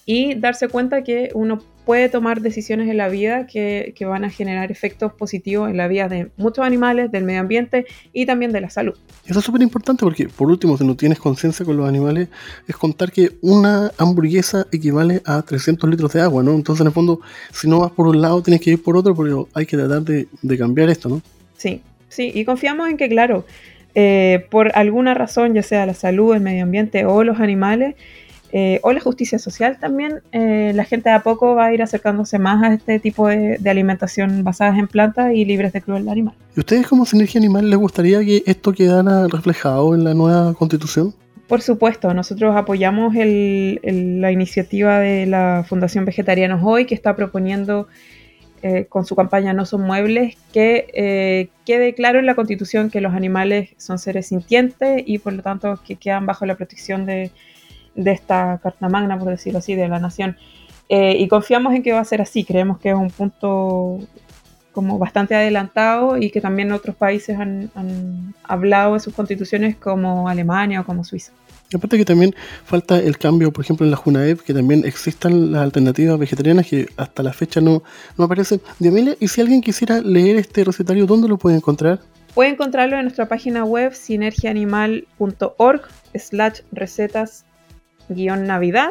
y 0.06 0.36
darse 0.36 0.68
cuenta 0.68 1.04
que 1.04 1.28
uno 1.34 1.58
puede 1.88 2.10
tomar 2.10 2.42
decisiones 2.42 2.90
en 2.90 2.98
la 2.98 3.08
vida 3.08 3.46
que, 3.46 3.94
van 4.02 4.22
a 4.22 4.28
generar 4.28 4.70
efectos 4.70 5.10
positivos 5.14 5.70
en 5.70 5.78
la 5.78 5.88
vida 5.88 6.06
de 6.06 6.28
muchos 6.36 6.62
animales, 6.66 7.10
del 7.10 7.24
medio 7.24 7.40
ambiente 7.40 7.86
y 8.12 8.26
también 8.26 8.52
de 8.52 8.60
la 8.60 8.68
salud. 8.68 8.94
Eso 9.24 9.38
es 9.38 9.44
súper 9.44 9.62
importante 9.62 10.04
porque, 10.04 10.28
por 10.28 10.50
último, 10.50 10.76
si 10.76 10.86
no 10.86 10.94
tienes 10.96 11.18
conciencia 11.18 11.64
con 11.64 11.78
los 11.78 11.88
animales, 11.88 12.28
es 12.66 12.76
contar 12.76 13.10
que 13.10 13.38
una 13.40 13.90
hamburguesa 13.96 14.66
equivale 14.70 15.22
a 15.24 15.40
300 15.40 15.88
litros 15.88 16.12
de 16.12 16.20
agua, 16.20 16.42
¿no? 16.42 16.52
Entonces, 16.54 16.82
en 16.82 16.88
el 16.88 16.92
fondo, 16.92 17.22
si 17.52 17.66
no 17.66 17.80
vas 17.80 17.92
por 17.92 18.06
un 18.06 18.20
lado, 18.20 18.42
tienes 18.42 18.60
que 18.60 18.72
ir 18.72 18.82
por 18.82 18.94
otro, 18.94 19.16
pero 19.16 19.48
hay 19.54 19.64
que 19.64 19.78
tratar 19.78 20.02
de, 20.02 20.28
de 20.42 20.58
cambiar 20.58 20.90
esto, 20.90 21.08
¿no? 21.08 21.22
Sí, 21.56 21.80
Sí, 22.08 22.32
y 22.34 22.44
confiamos 22.44 22.88
en 22.88 22.96
que, 22.96 23.08
claro, 23.08 23.44
eh, 23.94 24.46
por 24.50 24.76
alguna 24.76 25.14
razón, 25.14 25.54
ya 25.54 25.62
sea 25.62 25.86
la 25.86 25.94
salud, 25.94 26.34
el 26.34 26.40
medio 26.40 26.64
ambiente 26.64 27.04
o 27.04 27.22
los 27.24 27.40
animales, 27.40 27.96
eh, 28.50 28.80
o 28.82 28.92
la 28.92 29.00
justicia 29.00 29.38
social 29.38 29.78
también, 29.78 30.22
eh, 30.32 30.72
la 30.74 30.84
gente 30.84 31.10
de 31.10 31.16
a 31.16 31.22
poco 31.22 31.54
va 31.54 31.66
a 31.66 31.74
ir 31.74 31.82
acercándose 31.82 32.38
más 32.38 32.62
a 32.62 32.72
este 32.72 32.98
tipo 32.98 33.28
de, 33.28 33.58
alimentación 33.68 34.42
basadas 34.42 34.78
en 34.78 34.88
plantas 34.88 35.34
y 35.34 35.44
libres 35.44 35.74
de 35.74 35.82
crueldad 35.82 36.12
animal. 36.12 36.34
¿Y 36.56 36.60
ustedes 36.60 36.86
como 36.86 37.04
Sinergia 37.04 37.38
Animal 37.38 37.68
les 37.68 37.78
gustaría 37.78 38.20
que 38.20 38.42
esto 38.46 38.72
quedara 38.72 39.26
reflejado 39.28 39.94
en 39.94 40.04
la 40.04 40.14
nueva 40.14 40.54
constitución? 40.54 41.14
Por 41.46 41.60
supuesto, 41.60 42.12
nosotros 42.14 42.56
apoyamos 42.56 43.14
la 43.14 44.32
iniciativa 44.32 44.98
de 44.98 45.26
la 45.26 45.64
Fundación 45.66 46.04
Vegetarianos 46.04 46.60
Hoy, 46.64 46.86
que 46.86 46.94
está 46.94 47.16
proponiendo 47.16 47.86
eh, 48.62 48.86
con 48.86 49.04
su 49.06 49.14
campaña 49.14 49.52
No 49.52 49.64
son 49.64 49.82
muebles, 49.82 50.36
que 50.52 51.50
quede 51.64 51.94
claro 51.94 52.18
en 52.18 52.26
la 52.26 52.34
Constitución 52.34 52.90
que 52.90 53.00
los 53.00 53.14
animales 53.14 53.70
son 53.76 53.98
seres 53.98 54.28
sintientes 54.28 55.02
y 55.06 55.18
por 55.18 55.34
lo 55.34 55.42
tanto 55.42 55.78
que 55.86 55.96
quedan 55.96 56.26
bajo 56.26 56.44
la 56.44 56.56
protección 56.56 57.06
de, 57.06 57.30
esta 57.96 58.58
Carta 58.62 58.88
Magna, 58.88 59.18
por 59.18 59.28
decirlo 59.28 59.58
así, 59.58 59.74
de 59.74 59.88
la 59.88 59.98
nación. 59.98 60.36
Eh, 60.88 61.16
y 61.18 61.28
confiamos 61.28 61.74
en 61.74 61.82
que 61.82 61.92
va 61.92 62.00
a 62.00 62.04
ser 62.04 62.22
así, 62.22 62.44
creemos 62.44 62.78
que 62.78 62.90
es 62.90 62.94
un 62.94 63.10
punto 63.10 63.98
como 64.72 64.98
bastante 64.98 65.34
adelantado 65.34 66.16
y 66.16 66.30
que 66.30 66.40
también 66.40 66.72
otros 66.72 66.96
países 66.96 67.38
han, 67.38 67.70
han 67.74 68.34
hablado 68.44 68.94
de 68.94 69.00
sus 69.00 69.12
constituciones 69.12 69.76
como 69.76 70.28
Alemania 70.28 70.80
o 70.80 70.84
como 70.84 71.04
Suiza. 71.04 71.32
Aparte 71.74 71.98
que 71.98 72.04
también 72.04 72.34
falta 72.64 72.98
el 72.98 73.18
cambio, 73.18 73.52
por 73.52 73.62
ejemplo, 73.62 73.84
en 73.84 73.90
la 73.90 73.98
Junaev, 73.98 74.42
que 74.42 74.54
también 74.54 74.84
existan 74.86 75.52
las 75.52 75.62
alternativas 75.62 76.18
vegetarianas 76.18 76.66
que 76.66 76.88
hasta 76.96 77.22
la 77.22 77.34
fecha 77.34 77.60
no, 77.60 77.82
no 78.16 78.24
aparecen. 78.24 78.62
Diamelia, 78.78 79.16
y 79.20 79.28
si 79.28 79.42
alguien 79.42 79.60
quisiera 79.60 80.00
leer 80.00 80.36
este 80.36 80.64
recetario, 80.64 81.04
¿dónde 81.04 81.28
lo 81.28 81.36
puede 81.36 81.56
encontrar? 81.56 82.00
Puede 82.34 82.50
encontrarlo 82.50 82.96
en 82.96 83.02
nuestra 83.02 83.28
página 83.28 83.64
web 83.64 83.92
sinergiaanimal.org 83.92 85.82
slash 86.14 86.60
recetas 86.72 87.44
navidad. 88.08 88.90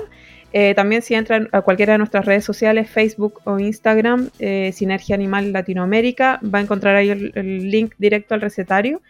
Eh, 0.53 0.73
también 0.75 1.01
si 1.01 1.13
entran 1.13 1.49
a 1.51 1.61
cualquiera 1.61 1.93
de 1.93 1.97
nuestras 1.99 2.25
redes 2.25 2.45
sociales, 2.45 2.89
Facebook 2.89 3.41
o 3.43 3.59
Instagram, 3.59 4.29
eh, 4.39 4.71
Sinergia 4.73 5.15
Animal 5.15 5.51
Latinoamérica, 5.51 6.39
va 6.43 6.59
a 6.59 6.61
encontrar 6.61 6.95
ahí 6.95 7.09
el, 7.09 7.69
link 7.69 7.93
directo 7.97 8.33
al 8.33 8.41
recetario. 8.41 9.01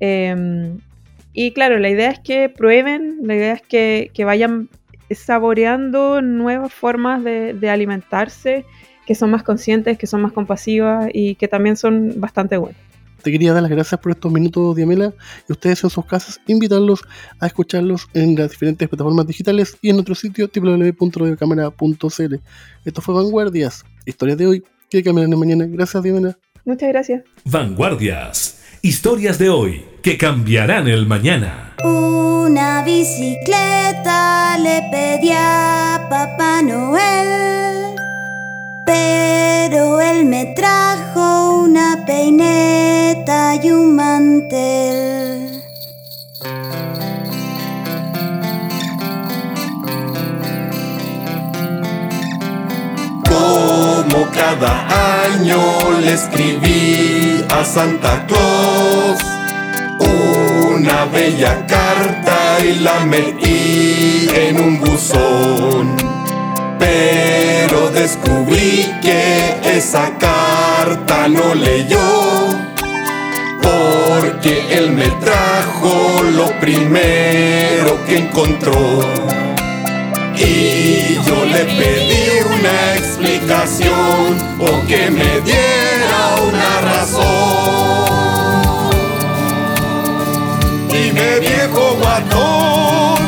Em, 0.00 0.78
Y 1.32 1.52
claro, 1.52 1.78
la 1.78 1.90
idea 1.90 2.10
es 2.10 2.18
que 2.18 2.48
prueben, 2.48 3.18
la 3.22 3.36
idea 3.36 3.52
es 3.52 3.62
que, 3.62 4.10
vayan 4.24 4.68
saboreando 5.10 6.22
nuevas 6.22 6.72
formas 6.72 7.22
de, 7.22 7.52
de, 7.54 7.70
alimentarse, 7.70 8.64
que 9.06 9.14
son 9.14 9.30
más 9.30 9.42
conscientes, 9.44 9.98
que 9.98 10.06
son 10.06 10.22
más 10.22 10.32
compasivas 10.32 11.08
y 11.12 11.36
que 11.36 11.46
también 11.48 11.76
son 11.76 12.20
bastante 12.20 12.56
buenas. 12.56 12.89
Te 13.22 13.30
quería 13.30 13.52
dar 13.52 13.62
las 13.62 13.70
gracias 13.70 14.00
por 14.00 14.12
estos 14.12 14.32
minutos, 14.32 14.76
Diamela, 14.76 15.12
y 15.48 15.52
ustedes 15.52 15.84
en 15.84 15.90
sus 15.90 16.04
casas, 16.06 16.40
invitarlos 16.46 17.02
a 17.38 17.46
escucharlos 17.46 18.08
en 18.14 18.36
las 18.36 18.50
diferentes 18.50 18.88
plataformas 18.88 19.26
digitales 19.26 19.76
y 19.82 19.90
en 19.90 19.96
nuestro 19.96 20.14
sitio 20.14 20.50
www.radiocámara.cl. 20.54 22.34
Esto 22.84 23.02
fue 23.02 23.14
Vanguardias, 23.14 23.84
historias 24.06 24.38
de 24.38 24.46
hoy 24.46 24.64
que 24.88 25.02
cambiarán 25.02 25.38
mañana. 25.38 25.66
Gracias, 25.66 26.02
Diamela. 26.02 26.38
Muchas 26.64 26.88
gracias. 26.88 27.22
Vanguardias, 27.44 28.62
historias 28.82 29.38
de 29.38 29.48
hoy 29.48 29.84
que 30.02 30.16
cambiarán 30.16 30.88
el 30.88 31.06
mañana. 31.06 31.74
Una 31.84 32.82
bicicleta 32.84 34.58
le 34.58 34.82
pedía 34.90 35.94
a 35.94 36.08
Papá 36.08 36.62
Noel 36.62 37.96
pero 38.90 40.00
él 40.00 40.26
me 40.26 40.46
trajo 40.46 41.60
una 41.62 42.04
peineta 42.04 43.54
y 43.62 43.70
un 43.70 43.94
mantel. 43.94 45.62
Como 53.28 54.28
cada 54.32 54.72
año 55.24 55.60
le 56.00 56.14
escribí 56.14 57.44
a 57.48 57.64
Santa 57.64 58.26
Claus 58.26 59.20
una 60.74 61.04
bella 61.04 61.64
carta 61.66 62.58
y 62.64 62.80
la 62.80 63.06
metí 63.06 64.28
en 64.34 64.60
un 64.60 64.80
buzón 64.80 66.19
descubrí 68.00 68.90
que 69.02 69.60
esa 69.76 70.16
carta 70.16 71.28
no 71.28 71.54
leyó, 71.54 72.48
porque 73.62 74.54
él 74.78 74.92
me 74.92 75.08
trajo 75.24 76.22
lo 76.34 76.46
primero 76.60 78.02
que 78.06 78.18
encontró. 78.20 79.02
Y 80.34 81.18
yo 81.26 81.44
le 81.44 81.64
pedí 81.78 82.24
una 82.56 82.94
explicación 82.94 84.38
o 84.58 84.86
que 84.88 85.10
me 85.10 85.32
diera 85.42 86.20
una 86.48 86.80
razón. 86.92 87.24
Y 90.88 91.12
me 91.12 91.38
viejo 91.40 91.96
guatón 92.00 93.20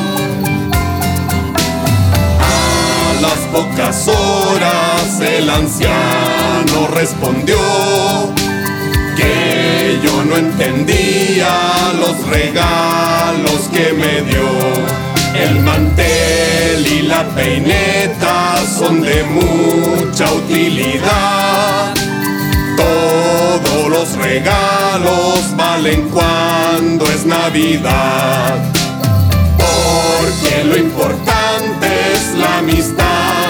las 3.21 3.39
pocas 3.53 4.09
horas 4.09 4.32
el 5.21 5.51
anciano 5.51 6.89
respondió 6.95 7.57
que 9.17 9.99
yo 10.03 10.25
no 10.25 10.37
entendía 10.37 11.93
los 11.99 12.27
regalos 12.29 13.69
que 13.73 13.93
me 13.93 14.23
dio. 14.23 14.49
El 15.35 15.61
mantel 15.61 16.87
y 16.87 17.03
la 17.03 17.25
peineta 17.31 18.57
son 18.79 19.03
de 19.03 19.23
mucha 19.25 20.33
utilidad. 20.33 21.95
Todos 22.77 23.89
los 23.91 24.17
regalos 24.17 25.57
valen 25.57 26.09
cuando 26.09 27.05
es 27.07 27.27
Navidad. 27.27 28.59
Porque 29.57 30.65
lo 30.65 30.77
importante 30.77 31.87
es 32.15 32.35
la 32.39 32.59
amistad 32.59 33.42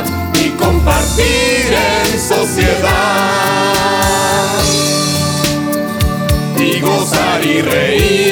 compartir 0.59 1.73
en 1.73 2.21
sociedad. 2.21 3.73
Y 6.57 6.81
gozar 6.81 7.45
y 7.45 7.63
reír 7.63 8.32